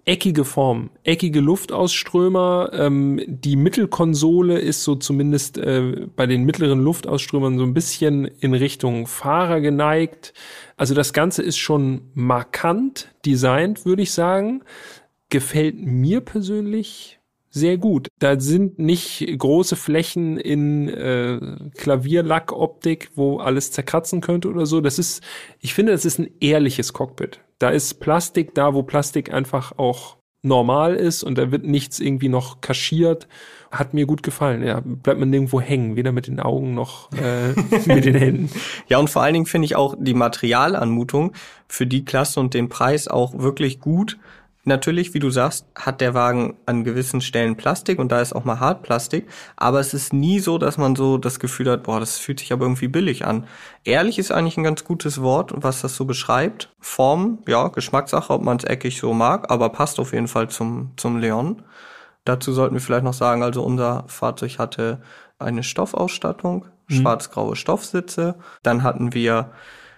[0.05, 2.71] eckige Form, eckige Luftausströmer.
[2.73, 8.55] Ähm, die Mittelkonsole ist so zumindest äh, bei den mittleren Luftausströmern so ein bisschen in
[8.55, 10.33] Richtung Fahrer geneigt.
[10.77, 14.65] Also das Ganze ist schon markant designt, würde ich sagen.
[15.29, 17.18] Gefällt mir persönlich
[17.51, 18.09] sehr gut.
[18.19, 21.41] Da sind nicht große Flächen in äh,
[21.77, 24.81] Klavierlackoptik, wo alles zerkratzen könnte oder so.
[24.81, 25.23] Das ist,
[25.61, 27.41] ich finde, das ist ein ehrliches Cockpit.
[27.59, 32.29] Da ist Plastik da, wo Plastik einfach auch normal ist und da wird nichts irgendwie
[32.29, 33.27] noch kaschiert.
[33.71, 34.63] Hat mir gut gefallen.
[34.63, 37.49] Ja, bleibt man nirgendwo hängen, weder mit den Augen noch äh,
[37.87, 38.51] mit den Händen.
[38.89, 41.33] Ja, und vor allen Dingen finde ich auch die Materialanmutung
[41.67, 44.19] für die Klasse und den Preis auch wirklich gut
[44.69, 48.45] Natürlich, wie du sagst, hat der Wagen an gewissen Stellen Plastik und da ist auch
[48.45, 49.27] mal Hartplastik,
[49.57, 52.53] aber es ist nie so, dass man so das Gefühl hat, boah, das fühlt sich
[52.53, 53.47] aber irgendwie billig an.
[53.85, 56.69] Ehrlich ist eigentlich ein ganz gutes Wort, was das so beschreibt.
[56.81, 60.93] Form, ja, Geschmackssache, ob man es eckig so mag, aber passt auf jeden Fall zum,
[60.97, 61.63] zum Leon.
[62.27, 65.01] Dazu sollten wir vielleicht noch sagen, also unser Fahrzeug hatte
[65.39, 66.95] eine Stoffausstattung, mhm.
[66.95, 68.35] schwarz-graue Stoffsitze.
[68.63, 69.51] Dann hatten wir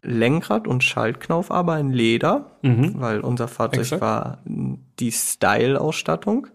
[0.02, 2.94] Lenkrad und Schaltknauf aber in Leder, mhm.
[2.98, 4.02] weil unser Fahrzeug Exakt.
[4.02, 6.48] war die Style-Ausstattung.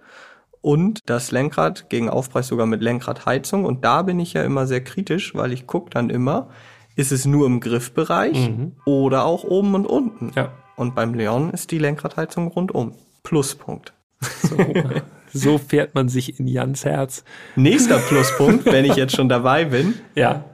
[0.62, 3.65] Und das Lenkrad gegen Aufpreis sogar mit Lenkradheizung.
[3.65, 6.49] Und da bin ich ja immer sehr kritisch, weil ich gucke dann immer,
[6.95, 8.71] ist es nur im Griffbereich mhm.
[8.84, 10.31] oder auch oben und unten.
[10.36, 10.53] Ja.
[10.75, 12.93] Und beim Leon ist die Lenkradheizung rundum.
[13.21, 13.93] Pluspunkt.
[14.41, 14.58] So,
[15.34, 17.23] so fährt man sich in Jans Herz.
[17.55, 19.95] Nächster Pluspunkt, wenn ich jetzt schon dabei bin.
[20.15, 20.45] Ja.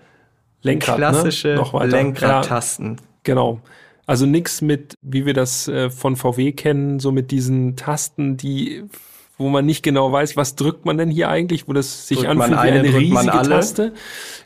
[0.61, 1.05] Lenkrad, ne?
[1.05, 1.85] klassische ne?
[1.85, 2.95] Lenkradtasten.
[2.95, 3.61] Ja, genau.
[4.05, 8.83] Also nichts mit, wie wir das äh, von VW kennen, so mit diesen Tasten, die
[9.41, 12.29] wo man nicht genau weiß, was drückt man denn hier eigentlich, wo das sich drückt
[12.29, 13.93] anfühlt eine, wie eine riesige Taste.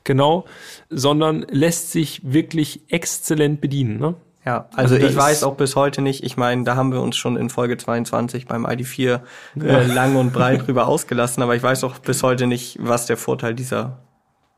[0.04, 0.45] Genau,
[0.89, 3.99] sondern lässt sich wirklich exzellent bedienen.
[3.99, 4.15] Ne?
[4.45, 7.17] Ja, also, also ich weiß auch bis heute nicht, ich meine, da haben wir uns
[7.17, 9.19] schon in Folge 22 beim ID4
[9.60, 9.82] äh, ja.
[9.82, 13.56] lang und breit drüber ausgelassen, aber ich weiß auch bis heute nicht, was der Vorteil
[13.56, 14.04] dieser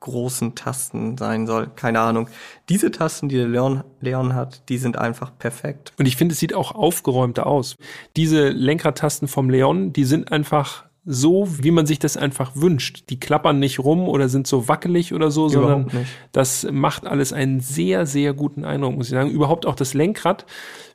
[0.08, 1.67] großen Tasten sein soll.
[1.76, 2.30] Keine Ahnung.
[2.70, 5.93] Diese Tasten, die der Leon, Leon hat, die sind einfach perfekt.
[6.00, 7.76] Und ich finde, es sieht auch aufgeräumter aus.
[8.15, 13.06] Diese Lenkradtasten vom Leon, die sind einfach so, wie man sich das einfach wünscht.
[13.10, 16.12] Die klappern nicht rum oder sind so wackelig oder so, Überhaupt sondern nicht.
[16.34, 19.30] das macht alles einen sehr, sehr guten Eindruck, muss ich sagen.
[19.30, 20.46] Überhaupt auch das Lenkrad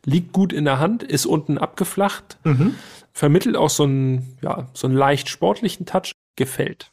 [0.04, 2.74] liegt gut in der Hand, ist unten abgeflacht, mhm.
[3.12, 6.90] vermittelt auch so einen, ja, so einen leicht sportlichen Touch, gefällt.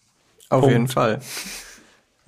[0.50, 0.74] Auf Punkt.
[0.74, 1.20] jeden Fall.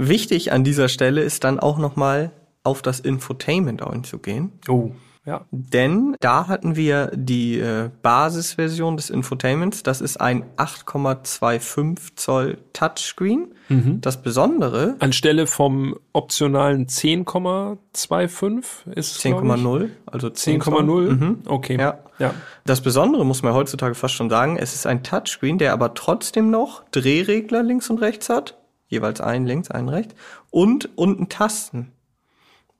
[0.03, 2.31] Wichtig an dieser Stelle ist dann auch nochmal
[2.63, 4.51] auf das Infotainment einzugehen.
[4.67, 4.93] Oh.
[5.23, 5.45] Ja.
[5.51, 9.83] Denn da hatten wir die äh, Basisversion des Infotainments.
[9.83, 13.53] Das ist ein 8,25 Zoll Touchscreen.
[13.69, 14.01] Mhm.
[14.01, 14.95] Das Besondere.
[14.97, 18.63] Anstelle vom optionalen 10,25
[18.95, 19.89] ist es 10,0.
[20.07, 21.09] Also 10,0.
[21.11, 21.43] Mhm.
[21.45, 21.77] Okay.
[21.79, 21.99] Ja.
[22.17, 22.33] ja.
[22.65, 24.57] Das Besondere muss man heutzutage fast schon sagen.
[24.57, 28.57] Es ist ein Touchscreen, der aber trotzdem noch Drehregler links und rechts hat
[28.91, 30.13] jeweils einen links, einen rechts
[30.51, 31.91] und unten Tasten.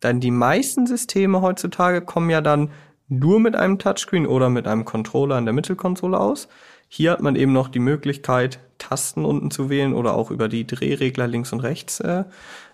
[0.04, 2.70] Denn die meisten Systeme heutzutage kommen ja dann
[3.08, 6.48] nur mit einem Touchscreen oder mit einem Controller in der Mittelkonsole aus.
[6.88, 10.66] Hier hat man eben noch die Möglichkeit, Tasten unten zu wählen oder auch über die
[10.66, 12.26] Drehregler links und rechts äh,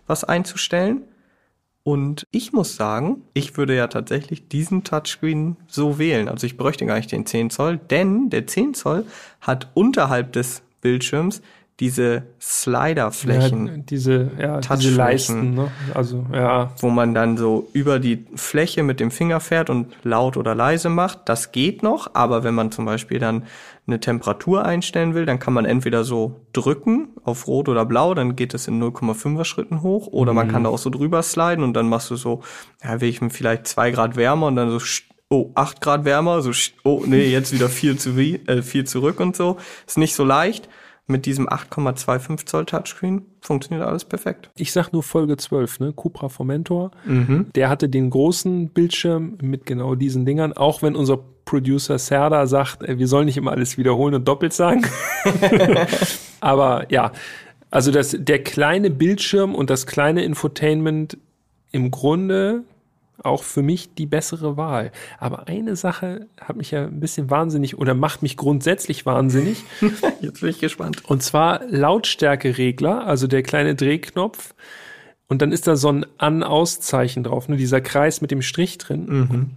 [0.07, 1.03] was einzustellen.
[1.83, 6.27] Und ich muss sagen, ich würde ja tatsächlich diesen Touchscreen so wählen.
[6.27, 9.05] Also ich bräuchte gar nicht den 10 Zoll, denn der 10 Zoll
[9.39, 11.41] hat unterhalb des Bildschirms
[11.79, 13.67] diese Sliderflächen.
[13.67, 15.71] Ja, diese, ja, diese Leisten, ne?
[15.93, 16.71] Also, ja.
[16.79, 20.89] Wo man dann so über die Fläche mit dem Finger fährt und laut oder leise
[20.89, 21.29] macht.
[21.29, 23.43] Das geht noch, aber wenn man zum Beispiel dann
[23.85, 28.35] eine Temperatur einstellen will, dann kann man entweder so drücken auf Rot oder Blau, dann
[28.35, 30.35] geht es in 0,5er Schritten hoch, oder mhm.
[30.35, 32.41] man kann da auch so drüber sliden und dann machst du so,
[32.83, 34.79] ja, will ich mir vielleicht zwei Grad wärmer und dann so
[35.29, 36.51] oh, acht Grad wärmer, so,
[36.83, 39.57] oh, nee, jetzt wieder viel zu wie, äh, viel zurück und so.
[39.85, 40.67] Ist nicht so leicht
[41.07, 44.49] mit diesem 8,25 Zoll Touchscreen funktioniert alles perfekt.
[44.57, 45.93] Ich sag nur Folge 12, ne?
[45.93, 46.91] Cupra Formentor.
[47.05, 47.47] Mhm.
[47.55, 52.83] Der hatte den großen Bildschirm mit genau diesen Dingern, auch wenn unser Producer Serda sagt,
[52.83, 54.85] äh, wir sollen nicht immer alles wiederholen und doppelt sagen.
[56.41, 57.13] Aber ja,
[57.71, 61.17] also das, der kleine Bildschirm und das kleine Infotainment
[61.71, 62.63] im Grunde
[63.23, 64.91] auch für mich die bessere Wahl.
[65.17, 69.63] Aber eine Sache hat mich ja ein bisschen wahnsinnig oder macht mich grundsätzlich wahnsinnig.
[70.21, 71.05] Jetzt bin ich gespannt.
[71.05, 74.53] Und zwar Lautstärkeregler, also der kleine Drehknopf.
[75.27, 77.57] Und dann ist da so ein An-Aus-Zeichen drauf, ne?
[77.57, 79.05] dieser Kreis mit dem Strich drin.
[79.07, 79.51] Mhm.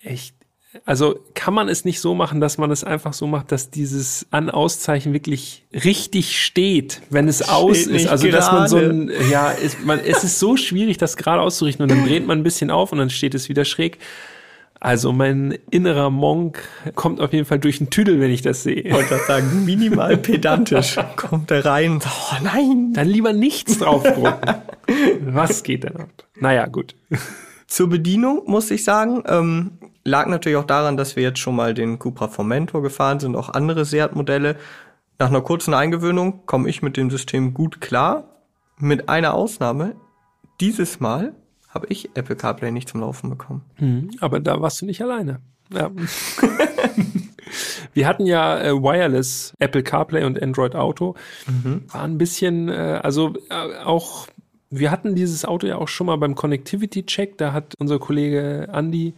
[0.00, 0.35] Echt
[0.84, 4.26] also kann man es nicht so machen, dass man es einfach so macht, dass dieses
[4.30, 8.06] An-Aus-Zeichen wirklich richtig steht, wenn es steht aus ist.
[8.06, 11.82] Also dass man so ein, ja, es, man, es ist so schwierig, das gerade auszurichten
[11.82, 13.98] und dann dreht man ein bisschen auf und dann steht es wieder schräg.
[14.78, 16.62] Also mein innerer Monk
[16.94, 18.82] kommt auf jeden Fall durch den Tüdel, wenn ich das sehe.
[18.82, 22.92] Ich wollte sagen, minimal pedantisch kommt er rein oh nein.
[22.92, 24.54] Dann lieber nichts draufdrucken.
[25.20, 26.10] Was geht denn ab?
[26.38, 26.94] Naja, gut.
[27.66, 29.72] Zur Bedienung muss ich sagen, ähm,
[30.06, 33.50] lag natürlich auch daran, dass wir jetzt schon mal den Cupra Formentor gefahren sind, auch
[33.50, 34.56] andere Seat-Modelle.
[35.18, 38.24] Nach einer kurzen Eingewöhnung komme ich mit dem System gut klar.
[38.78, 39.96] Mit einer Ausnahme.
[40.60, 41.34] Dieses Mal
[41.68, 43.62] habe ich Apple CarPlay nicht zum Laufen bekommen.
[43.78, 45.40] Mhm, aber da warst du nicht alleine.
[45.72, 45.90] Ja.
[47.94, 51.14] Wir hatten ja äh, Wireless Apple CarPlay und Android Auto.
[51.46, 51.84] Mhm.
[51.88, 54.26] War ein bisschen, äh, also äh, auch
[54.68, 57.38] wir hatten dieses Auto ja auch schon mal beim Connectivity Check.
[57.38, 59.14] Da hat unser Kollege Andy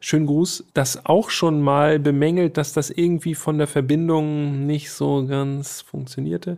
[0.00, 5.26] schönen Gruß, das auch schon mal bemängelt, dass das irgendwie von der Verbindung nicht so
[5.26, 6.56] ganz funktionierte.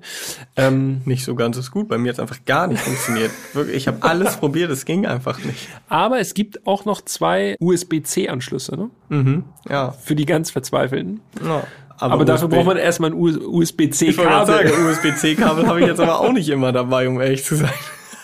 [0.57, 1.89] Ähm, nicht so ganz ist gut.
[1.89, 3.33] Bei mir hat es einfach gar nicht funktioniert.
[3.53, 5.69] Wirklich, ich habe alles probiert, es ging einfach nicht.
[5.89, 8.91] Aber es gibt auch noch zwei USB-C-Anschlüsse, ne?
[9.09, 9.91] Mhm, ja.
[9.91, 11.21] Für die ganz Verzweifelten.
[11.45, 11.65] Ja.
[11.99, 14.73] Aber, aber dafür braucht man erstmal ein USB-C-Kabel.
[14.89, 17.71] USB-C-Kabel habe ich jetzt aber auch nicht immer dabei, um ehrlich zu sein.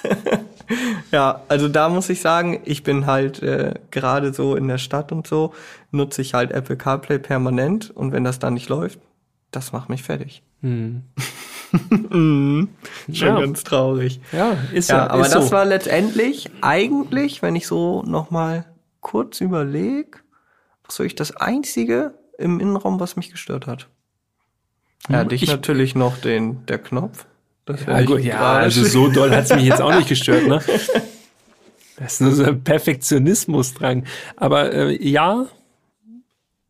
[1.12, 5.12] ja, also da muss ich sagen, ich bin halt äh, gerade so in der Stadt
[5.12, 5.54] und so,
[5.90, 8.98] nutze ich halt Apple CarPlay permanent und wenn das dann nicht läuft,
[9.50, 10.42] das macht mich fertig.
[10.60, 11.02] Hm.
[11.90, 12.68] mhm.
[13.12, 13.40] Schon ja.
[13.40, 14.20] ganz traurig.
[14.32, 14.98] Ja, ist ja.
[14.98, 15.52] ja aber ist das so.
[15.52, 18.64] war letztendlich eigentlich, wenn ich so nochmal
[19.00, 20.18] kurz überlege,
[20.84, 23.88] was war ich das Einzige im Innenraum, was mich gestört hat.
[25.08, 27.26] Ja, hm, dich ich, natürlich noch den, der Knopf.
[27.68, 30.60] Das ja, gut, ja also so doll hat es mich jetzt auch nicht gestört, ne?
[31.98, 34.04] Das ist nur so ein Perfektionismus dran.
[34.36, 35.46] Aber äh, ja,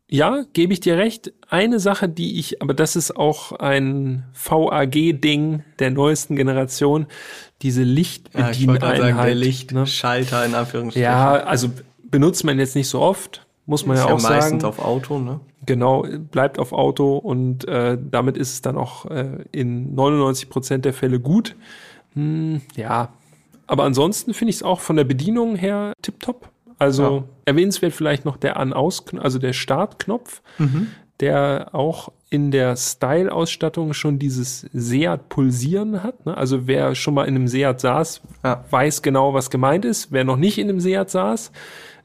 [0.09, 1.31] ja, gebe ich dir recht.
[1.49, 7.05] Eine Sache, die ich, aber das ist auch ein VAG-Ding der neuesten Generation,
[7.61, 9.15] diese Lichtbedieneinheit.
[9.15, 10.45] Ja, der Lichtschalter ne?
[10.47, 11.03] in Anführungsstrichen.
[11.03, 11.69] Ja, also
[12.03, 14.65] benutzt man jetzt nicht so oft, muss man ist ja auch ja meistens sagen.
[14.65, 15.39] auf Auto, ne?
[15.69, 20.83] Genau, bleibt auf Auto und äh, damit ist es dann auch äh, in 99 Prozent
[20.83, 21.55] der Fälle gut.
[22.15, 23.09] Hm, ja,
[23.67, 26.49] aber ansonsten finde ich es auch von der Bedienung her tipptopp.
[26.79, 27.23] Also ja.
[27.45, 30.87] erwähnenswert vielleicht noch der An-Aus, also der Startknopf, mhm.
[31.19, 36.25] der auch in der Style-Ausstattung schon dieses Seat-Pulsieren hat.
[36.25, 36.35] Ne?
[36.35, 38.65] Also wer schon mal in einem Seat saß, ja.
[38.71, 40.11] weiß genau, was gemeint ist.
[40.11, 41.51] Wer noch nicht in einem Seat saß,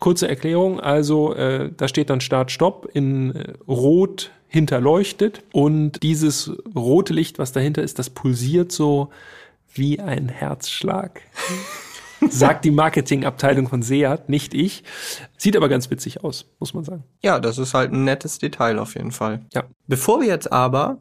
[0.04, 7.14] Kurze Erklärung, also äh, da steht dann Start-Stopp in äh, Rot hinterleuchtet und dieses rote
[7.14, 9.08] Licht, was dahinter ist, das pulsiert so
[9.72, 11.22] wie ein Herzschlag.
[12.28, 14.84] Sagt die Marketingabteilung von Seat, nicht ich.
[15.38, 17.04] Sieht aber ganz witzig aus, muss man sagen.
[17.22, 19.40] Ja, das ist halt ein nettes Detail auf jeden Fall.
[19.54, 19.64] Ja.
[19.86, 20.98] Bevor wir jetzt aber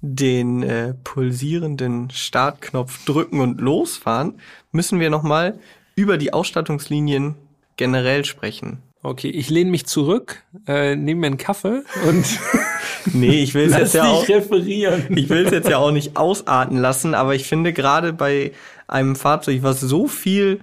[0.00, 4.40] den äh, pulsierenden Startknopf drücken und losfahren,
[4.72, 5.58] müssen wir nochmal
[5.94, 7.34] über die Ausstattungslinien
[7.76, 8.82] generell sprechen.
[9.02, 12.24] Okay, ich lehne mich zurück, äh, nehme mir einen Kaffee und
[13.14, 15.06] nee, ich will es jetzt ja auch referieren.
[15.16, 18.52] Ich will es jetzt ja auch nicht ausarten lassen, aber ich finde gerade bei
[18.88, 20.60] einem Fahrzeug, was so viel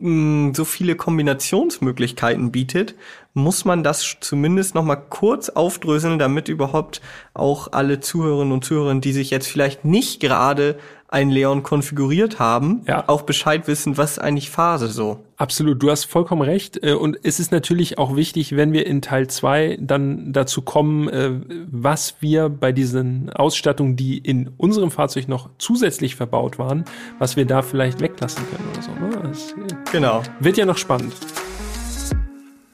[0.00, 0.10] mh,
[0.50, 2.94] mm, so viele Kombinationsmöglichkeiten bietet,
[3.32, 7.00] muss man das zumindest noch mal kurz aufdröseln, damit überhaupt
[7.32, 10.78] auch alle Zuhörerinnen und Zuhörer, die sich jetzt vielleicht nicht gerade
[11.12, 13.04] ein Leon konfiguriert haben, Ja.
[13.08, 15.24] auch Bescheid wissen, was eigentlich Phase so.
[15.36, 16.82] Absolut, du hast vollkommen recht.
[16.84, 21.08] Äh, Und es ist natürlich auch wichtig, wenn wir in Teil zwei dann dazu kommen,
[21.08, 21.32] äh,
[21.70, 26.84] was wir bei diesen Ausstattungen, die in unserem Fahrzeug noch zusätzlich verbaut waren,
[27.18, 28.90] was wir da vielleicht weglassen können oder so.
[28.92, 29.28] ne?
[29.28, 30.22] Das äh, Genau.
[30.38, 31.12] wird ja noch spannend.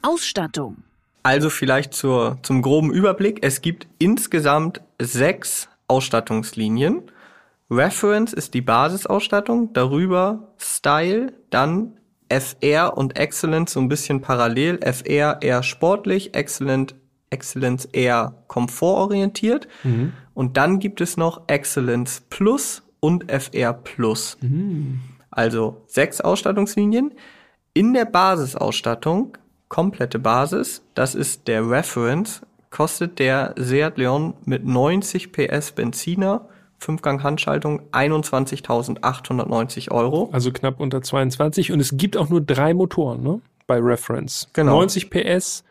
[0.01, 0.77] Ausstattung.
[1.23, 3.39] Also vielleicht zur, zum groben Überblick.
[3.41, 7.01] Es gibt insgesamt sechs Ausstattungslinien.
[7.69, 11.97] Reference ist die Basisausstattung, darüber Style, dann
[12.29, 14.79] FR und Excellence so ein bisschen parallel.
[14.81, 16.95] FR eher sportlich, Excellent,
[17.29, 19.67] Excellence eher komfortorientiert.
[20.33, 24.37] Und dann gibt es noch Excellence Plus und FR Plus.
[25.29, 27.13] Also sechs Ausstattungslinien.
[27.73, 35.31] In der Basisausstattung, komplette Basis, das ist der Reference, kostet der Seat Leon mit 90
[35.31, 36.47] PS Benziner,
[36.79, 40.29] Fünfgang Handschaltung 21.890 Euro.
[40.31, 41.71] Also knapp unter 22.
[41.71, 43.41] Und es gibt auch nur drei Motoren ne?
[43.65, 44.47] bei Reference.
[44.53, 44.73] Genau.
[44.73, 45.63] 90 PS,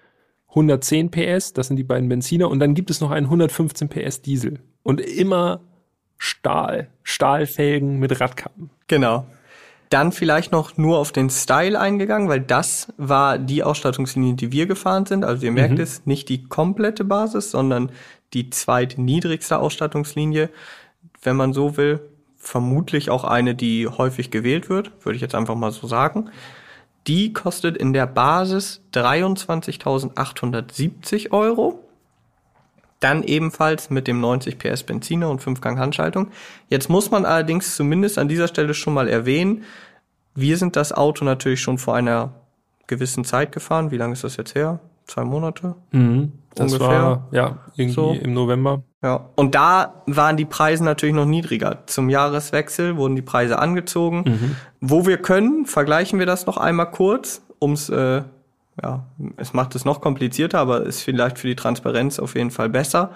[0.48, 2.50] 110 PS, das sind die beiden Benziner.
[2.50, 4.60] Und dann gibt es noch einen 115 PS Diesel.
[4.82, 5.60] Und immer
[6.18, 8.70] Stahl, Stahlfelgen mit Radkappen.
[8.88, 9.26] Genau.
[9.90, 14.66] Dann vielleicht noch nur auf den Style eingegangen, weil das war die Ausstattungslinie, die wir
[14.66, 15.24] gefahren sind.
[15.24, 17.92] Also ihr merkt es, nicht die komplette Basis, sondern
[18.32, 20.50] die zweitniedrigste Ausstattungslinie,
[21.22, 22.00] wenn man so will.
[22.38, 26.30] Vermutlich auch eine, die häufig gewählt wird, würde ich jetzt einfach mal so sagen.
[27.08, 31.80] Die kostet in der Basis 23.870 Euro.
[33.00, 36.28] Dann ebenfalls mit dem 90 PS Benziner und 5-Gang Handschaltung.
[36.68, 39.64] Jetzt muss man allerdings zumindest an dieser Stelle schon mal erwähnen,
[40.34, 42.32] wir sind das Auto natürlich schon vor einer
[42.86, 43.90] gewissen Zeit gefahren.
[43.90, 44.80] Wie lange ist das jetzt her?
[45.06, 45.74] Zwei Monate?
[46.54, 46.88] Das Ungefähr.
[46.88, 48.12] war ja irgendwie So.
[48.12, 48.82] im November.
[49.06, 49.30] Ja.
[49.36, 51.86] Und da waren die Preise natürlich noch niedriger.
[51.86, 54.56] Zum Jahreswechsel wurden die Preise angezogen.
[54.80, 58.22] Wo wir können, vergleichen wir das noch einmal kurz, ums äh,
[58.82, 62.68] ja, es macht es noch komplizierter, aber ist vielleicht für die Transparenz auf jeden Fall
[62.68, 63.12] besser.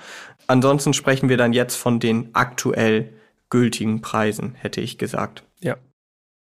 [0.46, 3.12] Ansonsten sprechen wir dann jetzt von den aktuell
[3.50, 5.42] gültigen Preisen, hätte ich gesagt.
[5.58, 5.74] Ja.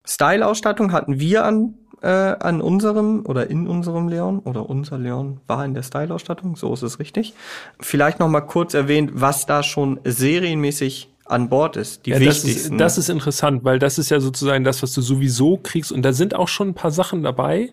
[0.05, 5.63] Style-Ausstattung hatten wir an, äh, an unserem oder in unserem Leon oder unser Leon war
[5.63, 7.33] in der Style-Ausstattung, so ist es richtig.
[7.79, 12.43] Vielleicht noch mal kurz erwähnt, was da schon serienmäßig an Bord ist, die Ja, das,
[12.45, 12.73] wichtigsten.
[12.73, 15.93] ist, das ist interessant, weil das ist ja sozusagen das, was du sowieso kriegst.
[15.93, 17.71] Und da sind auch schon ein paar Sachen dabei,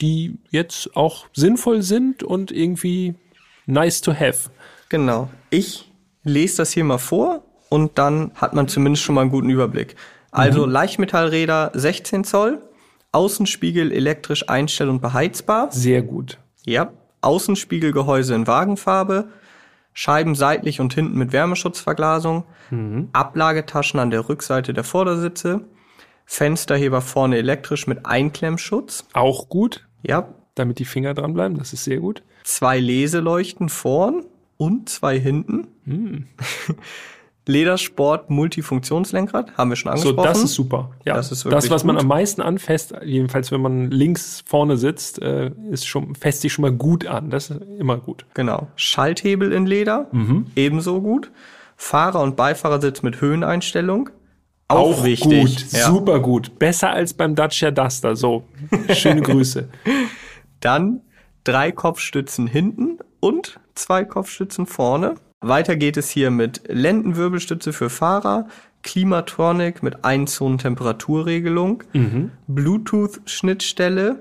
[0.00, 3.14] die jetzt auch sinnvoll sind und irgendwie
[3.66, 4.50] nice to have.
[4.88, 5.28] Genau.
[5.50, 5.90] Ich
[6.22, 9.96] lese das hier mal vor und dann hat man zumindest schon mal einen guten Überblick.
[10.30, 12.62] Also Leichtmetallräder 16 Zoll,
[13.12, 15.70] Außenspiegel elektrisch einstell- und beheizbar.
[15.70, 16.38] Sehr gut.
[16.64, 16.92] Ja.
[17.20, 19.28] Außenspiegelgehäuse in Wagenfarbe,
[19.94, 22.44] Scheiben seitlich und hinten mit Wärmeschutzverglasung,
[23.12, 25.60] Ablagetaschen an der Rückseite der Vordersitze,
[26.24, 29.04] Fensterheber vorne elektrisch mit Einklemmschutz.
[29.12, 30.28] Auch gut, Ja.
[30.54, 31.58] damit die Finger dranbleiben.
[31.58, 32.22] Das ist sehr gut.
[32.42, 34.24] Zwei Leseleuchten vorn
[34.56, 35.68] und zwei hinten.
[37.46, 40.26] Ledersport Multifunktionslenkrad, haben wir schon So, angesprochen.
[40.28, 40.90] das ist super.
[41.04, 42.02] Ja, Das ist das, was man gut.
[42.02, 46.62] am meisten anfasst, jedenfalls wenn man links vorne sitzt, äh, ist schon, fässt sich schon
[46.62, 47.30] mal gut an.
[47.30, 48.26] Das ist immer gut.
[48.34, 48.68] Genau.
[48.76, 50.46] Schalthebel in Leder, Mhm.
[50.56, 51.30] ebenso gut.
[51.76, 54.10] Fahrer- und Beifahrersitz mit Höheneinstellung.
[54.68, 55.40] Auch, wichtig.
[55.56, 55.86] gut, Ja.
[55.86, 56.58] super gut.
[56.58, 58.14] Besser als beim Dacia Duster.
[58.16, 58.44] So,
[58.92, 59.68] schöne Grüße.
[60.60, 61.00] Dann
[61.44, 65.16] drei Kopfstützen hinten und zwei Kopfstützen vorne.
[65.42, 68.46] Weiter geht es hier mit Lendenwirbelstütze für Fahrer,
[68.82, 71.82] Klimatronic mit Einzonen-Temperaturregelung,
[72.48, 74.16] Bluetooth-Schnittstelle,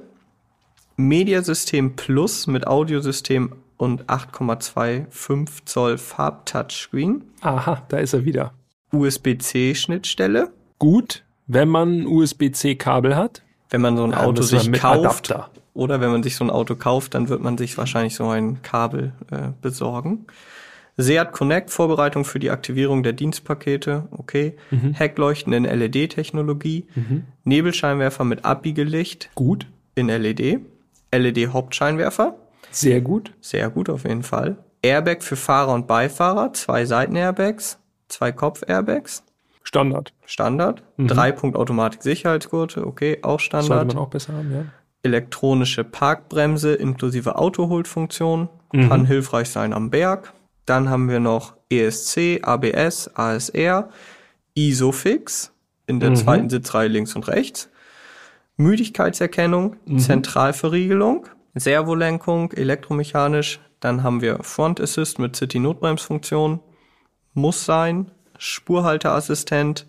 [0.97, 8.53] Mediasystem Plus mit Audiosystem und 8,25 Zoll Farb-Touchscreen, Aha, da ist er wieder.
[8.91, 10.51] USB-C-Schnittstelle.
[10.77, 13.41] Gut, wenn man ein USB-C-Kabel hat.
[13.69, 15.49] Wenn man so ein Ja, Auto sich kauft, Adapter.
[15.73, 18.62] oder wenn man sich so ein Auto kauft, dann wird man sich wahrscheinlich so ein
[18.62, 20.25] Kabel äh, besorgen.
[20.97, 24.56] Seat Connect, Vorbereitung für die Aktivierung der Dienstpakete, okay.
[24.71, 24.93] Mhm.
[24.93, 26.86] Heckleuchten in LED-Technologie,
[27.43, 30.60] Nebelscheinwerfer mit Abbiegelicht Gut, in LED,
[31.13, 32.36] LED-Hauptscheinwerfer,
[32.71, 33.32] sehr gut.
[33.41, 34.58] sehr gut auf jeden Fall.
[34.82, 37.77] Airbag für Fahrer und Beifahrer, zwei Seitenairbags,
[38.08, 39.23] zwei Kopf-Airbags,
[39.63, 40.13] Standard.
[40.25, 40.84] Standard.
[40.97, 43.51] Dreipunkt Automatik Sicherheitsgurte, okay, auch Mhm.
[43.51, 43.88] Sollte Standard.
[43.89, 44.65] man auch besser haben, ja.
[45.04, 48.89] elektronische Parkbremse inklusive Autohold-Funktion Mhm.
[48.89, 50.34] kann hilfreich sein am Berg.
[50.65, 53.89] Dann haben wir noch ESC, ABS, ASR,
[54.55, 55.51] Isofix
[55.88, 56.16] in der Mhm.
[56.16, 57.70] zweiten Sitzreihe links und rechts,
[58.57, 59.99] Müdigkeitserkennung, Mhm.
[59.99, 63.59] Zentralverriegelung, Servolenkung, elektromechanisch.
[63.80, 66.59] Dann haben wir Front Assist mit City-Notbremsfunktion,
[67.34, 69.88] muss sein, Spurhalteassistent,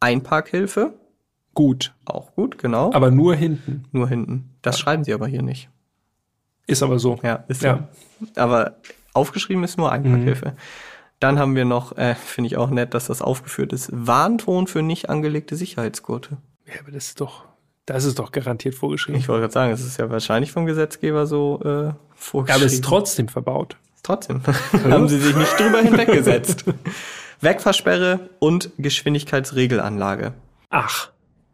[0.00, 0.94] Einparkhilfe.
[1.54, 1.94] Gut.
[2.04, 2.92] Auch gut, genau.
[2.92, 3.86] Aber nur hinten.
[3.92, 4.50] Nur hinten.
[4.60, 4.82] Das ja.
[4.82, 5.70] schreiben sie aber hier nicht.
[6.66, 7.18] Ist aber so.
[7.22, 7.88] Ja, ist ja.
[8.20, 8.26] So.
[8.40, 8.76] Aber
[9.16, 10.50] aufgeschrieben ist nur Einparkhilfe.
[10.50, 10.56] Mhm.
[11.18, 14.82] Dann haben wir noch, äh, finde ich auch nett, dass das aufgeführt ist, Warnton für
[14.82, 16.36] nicht angelegte Sicherheitsgurte.
[16.66, 17.44] Ja, aber das ist doch,
[17.86, 19.18] das ist doch garantiert vorgeschrieben.
[19.18, 22.48] Ich wollte gerade sagen, es ist ja wahrscheinlich vom Gesetzgeber so äh, vorgeschrieben.
[22.48, 23.76] Ja, aber es ist trotzdem verbaut.
[24.02, 24.42] Trotzdem.
[24.84, 26.64] haben sie sich nicht drüber hinweggesetzt.
[27.40, 30.34] Wegfahrsperre und Geschwindigkeitsregelanlage.
[30.70, 31.10] Ach,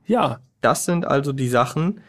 [0.06, 0.40] ja.
[0.60, 2.00] Das sind also die Sachen,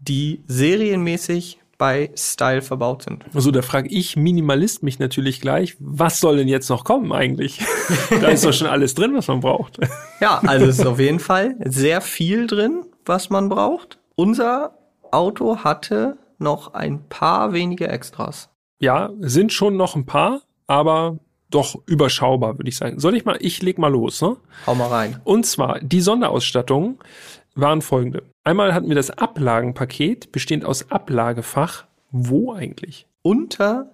[0.00, 3.24] die serienmäßig bei Style verbaut sind.
[3.34, 7.60] Also da frage ich Minimalist mich natürlich gleich, was soll denn jetzt noch kommen eigentlich?
[8.20, 9.78] da ist doch schon alles drin, was man braucht.
[10.20, 13.98] ja, also ist auf jeden Fall sehr viel drin, was man braucht.
[14.14, 14.78] Unser
[15.10, 18.48] Auto hatte noch ein paar wenige Extras.
[18.78, 21.18] Ja, sind schon noch ein paar, aber
[21.50, 22.98] doch überschaubar, würde ich sagen.
[22.98, 24.36] Soll ich mal, ich leg mal los, ne?
[24.66, 25.20] Hau mal rein.
[25.24, 26.98] Und zwar, die Sonderausstattung
[27.54, 28.24] waren folgende.
[28.44, 31.84] Einmal hatten wir das Ablagenpaket, bestehend aus Ablagefach.
[32.10, 33.06] Wo eigentlich?
[33.22, 33.90] Unter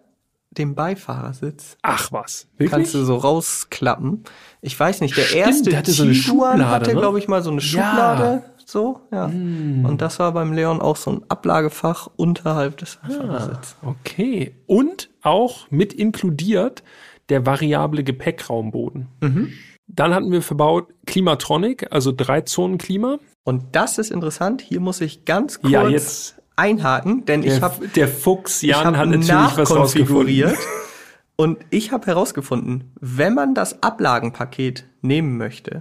[0.51, 1.77] dem Beifahrersitz.
[1.83, 2.71] Ach was, wirklich?
[2.71, 4.25] Kannst du so rausklappen.
[4.61, 7.01] Ich weiß nicht, der Stimmt, erste der hatte so eine Schublade, hatte, ne?
[7.01, 8.25] glaube ich, mal so eine Schublade.
[8.25, 8.43] Ja.
[8.65, 9.29] So, ja.
[9.29, 9.87] Mm.
[9.87, 13.77] Und das war beim Leon auch so ein Ablagefach unterhalb des Beifahrersitz.
[13.81, 14.55] Ah, okay.
[14.67, 16.83] Und auch mit inkludiert
[17.31, 19.09] der variable Gepäckraumboden.
[19.21, 19.53] Mhm.
[19.87, 23.19] Dann hatten wir verbaut Klimatronic, also drei Zonen Klima.
[23.49, 24.61] Und das ist interessant.
[24.61, 28.99] Hier muss ich ganz kurz ja, jetzt einhaken, denn der, ich habe der Fuchs Jan
[28.99, 30.55] hat natürlich was rauskonfiguriert.
[31.37, 35.81] Und ich habe herausgefunden, wenn man das Ablagenpaket nehmen möchte,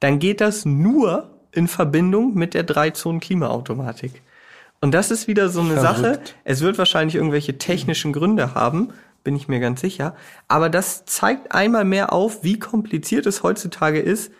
[0.00, 4.22] dann geht das nur in Verbindung mit der Drei-Zonen-Klimaautomatik.
[4.80, 6.28] Und das ist wieder so eine Verrückt.
[6.28, 6.36] Sache.
[6.44, 8.88] Es wird wahrscheinlich irgendwelche technischen Gründe haben,
[9.22, 10.16] bin ich mir ganz sicher.
[10.48, 14.32] Aber das zeigt einmal mehr auf, wie kompliziert es heutzutage ist,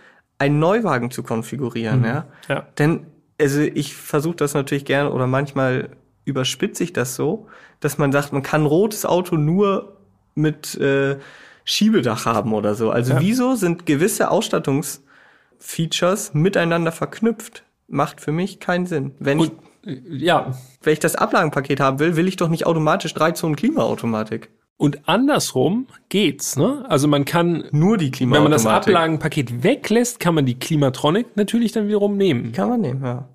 [0.43, 2.01] einen Neuwagen zu konfigurieren.
[2.01, 2.05] Mhm.
[2.05, 2.27] Ja?
[2.49, 2.67] ja.
[2.79, 3.07] Denn
[3.41, 5.91] also ich versuche das natürlich gerne oder manchmal
[6.25, 7.49] überspitze ich das so,
[7.81, 9.97] dass man sagt, man kann ein rotes Auto nur
[10.35, 11.19] mit äh,
[11.65, 12.91] Schiebedach haben oder so.
[12.91, 13.21] Also ja.
[13.21, 17.65] wieso sind gewisse Ausstattungsfeatures miteinander verknüpft?
[17.89, 19.15] Macht für mich keinen Sinn.
[19.19, 19.53] Wenn Und,
[19.85, 20.55] ich, ja.
[20.83, 24.51] wenn ich das Ablagenpaket haben will, will ich doch nicht automatisch drei Zonen Klimaautomatik.
[24.83, 26.85] Und andersrum geht's, ne?
[26.89, 28.35] Also man kann nur die Klimaautomatik.
[28.35, 32.51] Wenn man das Ablagenpaket weglässt, kann man die Klimatronic natürlich dann wiederum nehmen.
[32.51, 33.29] Kann man nehmen, ja.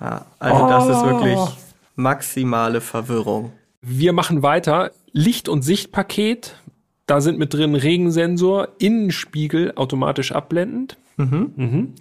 [0.00, 0.68] ja also oh.
[0.68, 1.38] das ist wirklich
[1.96, 3.50] maximale Verwirrung.
[3.80, 4.92] Wir machen weiter.
[5.10, 6.54] Licht- und Sichtpaket.
[7.06, 10.96] Da sind mit drin Regensensor, Innenspiegel automatisch abblendend.
[11.16, 11.52] Mhm.
[11.56, 11.94] Mhm.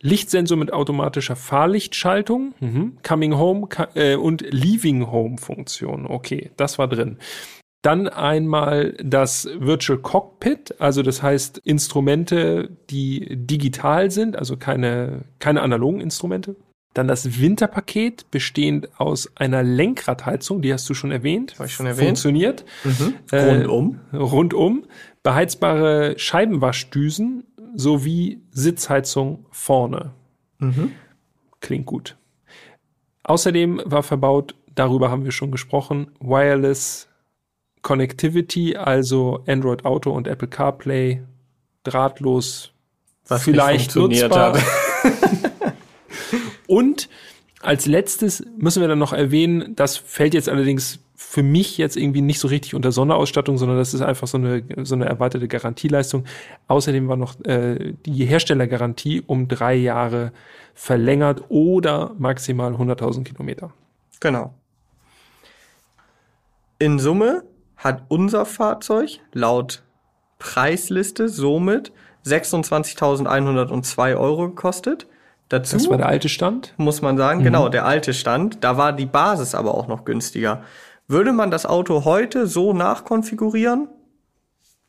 [0.00, 2.98] Lichtsensor mit automatischer Fahrlichtschaltung, mhm.
[3.02, 6.06] Coming Home äh, und Leaving Home Funktion.
[6.06, 7.18] Okay, das war drin.
[7.82, 15.62] Dann einmal das Virtual Cockpit, also das heißt Instrumente, die digital sind, also keine, keine
[15.62, 16.56] analogen Instrumente.
[16.94, 21.54] Dann das Winterpaket, bestehend aus einer Lenkradheizung, die hast du schon erwähnt.
[21.58, 22.06] Habe ich schon erwähnt.
[22.06, 22.64] Funktioniert.
[22.84, 23.14] Mhm.
[23.30, 24.00] Rundum.
[24.12, 24.86] Äh, rundum.
[25.22, 30.12] Beheizbare Scheibenwaschdüsen sowie Sitzheizung vorne.
[30.58, 30.92] Mhm.
[31.60, 32.16] Klingt gut.
[33.24, 37.08] Außerdem war verbaut, darüber haben wir schon gesprochen, Wireless
[37.86, 41.22] Connectivity, also Android Auto und Apple CarPlay,
[41.84, 42.72] drahtlos,
[43.28, 44.58] Was vielleicht nutzbar.
[46.66, 47.08] und
[47.60, 52.22] als letztes müssen wir dann noch erwähnen, das fällt jetzt allerdings für mich jetzt irgendwie
[52.22, 56.24] nicht so richtig unter Sonderausstattung, sondern das ist einfach so eine, so eine erweiterte Garantieleistung.
[56.66, 60.32] Außerdem war noch äh, die Herstellergarantie um drei Jahre
[60.74, 63.72] verlängert oder maximal 100.000 Kilometer.
[64.18, 64.54] Genau.
[66.80, 67.44] In Summe
[67.76, 69.82] hat unser Fahrzeug laut
[70.38, 71.92] Preisliste somit
[72.24, 75.06] 26.102 Euro gekostet.
[75.48, 76.74] Dazu das war der alte Stand?
[76.76, 77.64] Muss man sagen, genau, mhm.
[77.64, 78.64] genau, der alte Stand.
[78.64, 80.64] Da war die Basis aber auch noch günstiger.
[81.06, 83.86] Würde man das Auto heute so nachkonfigurieren,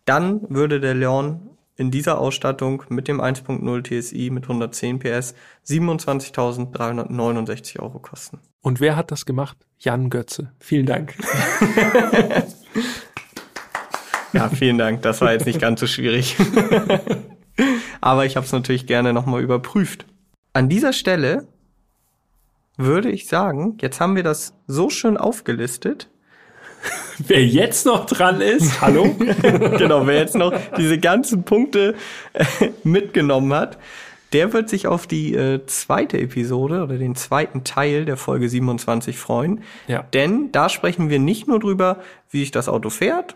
[0.05, 5.35] dann würde der Leon in dieser Ausstattung mit dem 1.0 TSI mit 110 PS
[5.67, 8.39] 27.369 Euro kosten.
[8.61, 9.57] Und wer hat das gemacht?
[9.77, 10.53] Jan Götze.
[10.59, 11.13] Vielen Dank.
[14.33, 15.01] Ja, vielen Dank.
[15.01, 16.35] Das war jetzt nicht ganz so schwierig.
[18.01, 20.05] Aber ich habe es natürlich gerne nochmal überprüft.
[20.53, 21.47] An dieser Stelle
[22.77, 26.09] würde ich sagen, jetzt haben wir das so schön aufgelistet.
[27.17, 29.15] Wer jetzt noch dran ist, hallo?
[29.77, 31.95] genau, wer jetzt noch diese ganzen Punkte
[32.33, 32.43] äh,
[32.83, 33.79] mitgenommen hat,
[34.33, 39.17] der wird sich auf die äh, zweite Episode oder den zweiten Teil der Folge 27
[39.17, 39.63] freuen.
[39.87, 40.03] Ja.
[40.13, 41.99] Denn da sprechen wir nicht nur drüber,
[42.29, 43.35] wie sich das Auto fährt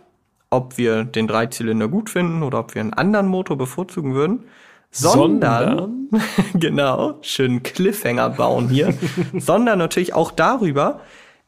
[0.51, 4.43] ob wir den Dreizylinder gut finden oder ob wir einen anderen Motor bevorzugen würden,
[4.91, 6.23] sondern, sondern
[6.53, 8.93] genau, schön Cliffhanger bauen hier,
[9.33, 10.99] sondern natürlich auch darüber,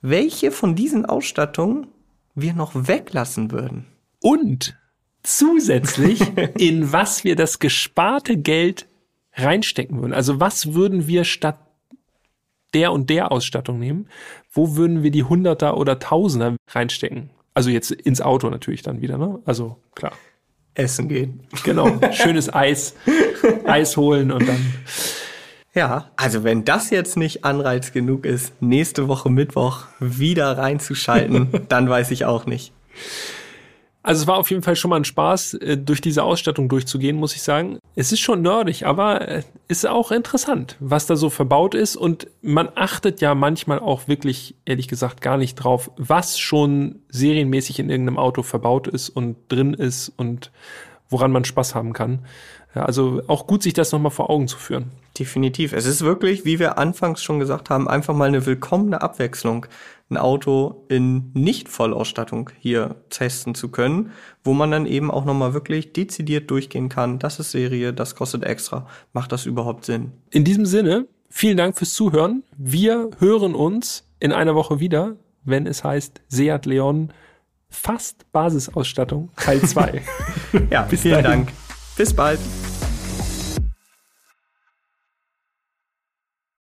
[0.02, 1.88] welche von diesen Ausstattungen
[2.34, 3.86] wir noch weglassen würden.
[4.22, 4.78] Und
[5.22, 6.22] zusätzlich,
[6.58, 8.88] in was wir das gesparte Geld
[9.36, 10.14] reinstecken würden.
[10.14, 11.60] Also was würden wir statt
[12.74, 14.08] der und der Ausstattung nehmen?
[14.52, 17.30] Wo würden wir die Hunderter oder Tausender reinstecken?
[17.54, 19.40] Also jetzt ins Auto natürlich dann wieder, ne?
[19.46, 20.14] Also klar.
[20.76, 21.42] Essen gehen.
[21.64, 22.00] Genau.
[22.12, 22.96] Schönes Eis.
[23.66, 24.74] Eis holen und dann.
[25.76, 31.90] Ja, also wenn das jetzt nicht Anreiz genug ist, nächste Woche Mittwoch wieder reinzuschalten, dann
[31.90, 32.74] weiß ich auch nicht.
[34.04, 37.16] Also es war auf jeden Fall schon mal ein Spaß, äh, durch diese Ausstattung durchzugehen,
[37.16, 37.80] muss ich sagen.
[37.96, 41.96] Es ist schon nerdig, aber äh, ist auch interessant, was da so verbaut ist.
[41.96, 47.80] Und man achtet ja manchmal auch wirklich, ehrlich gesagt, gar nicht drauf, was schon serienmäßig
[47.80, 50.52] in irgendeinem Auto verbaut ist und drin ist und
[51.10, 52.20] woran man Spaß haben kann.
[52.74, 54.92] Also auch gut, sich das nochmal vor Augen zu führen.
[55.18, 55.74] Definitiv.
[55.74, 59.68] Es ist wirklich, wie wir anfangs schon gesagt haben, einfach mal eine willkommene Abwechslung
[60.10, 64.12] ein Auto in Nicht-Vollausstattung hier testen zu können,
[64.44, 67.20] wo man dann eben auch nochmal wirklich dezidiert durchgehen kann.
[67.20, 68.88] Das ist Serie, das kostet extra.
[69.14, 70.12] Macht das überhaupt Sinn?
[70.30, 72.44] In diesem Sinne, vielen Dank fürs Zuhören.
[72.58, 77.12] Wir hören uns in einer Woche wieder, wenn es heißt Seat Leon
[77.70, 80.02] fast Basisausstattung Teil 2.
[80.70, 81.46] ja, Bis vielen dahin.
[81.46, 81.54] Dank.
[81.98, 82.40] Bis bald.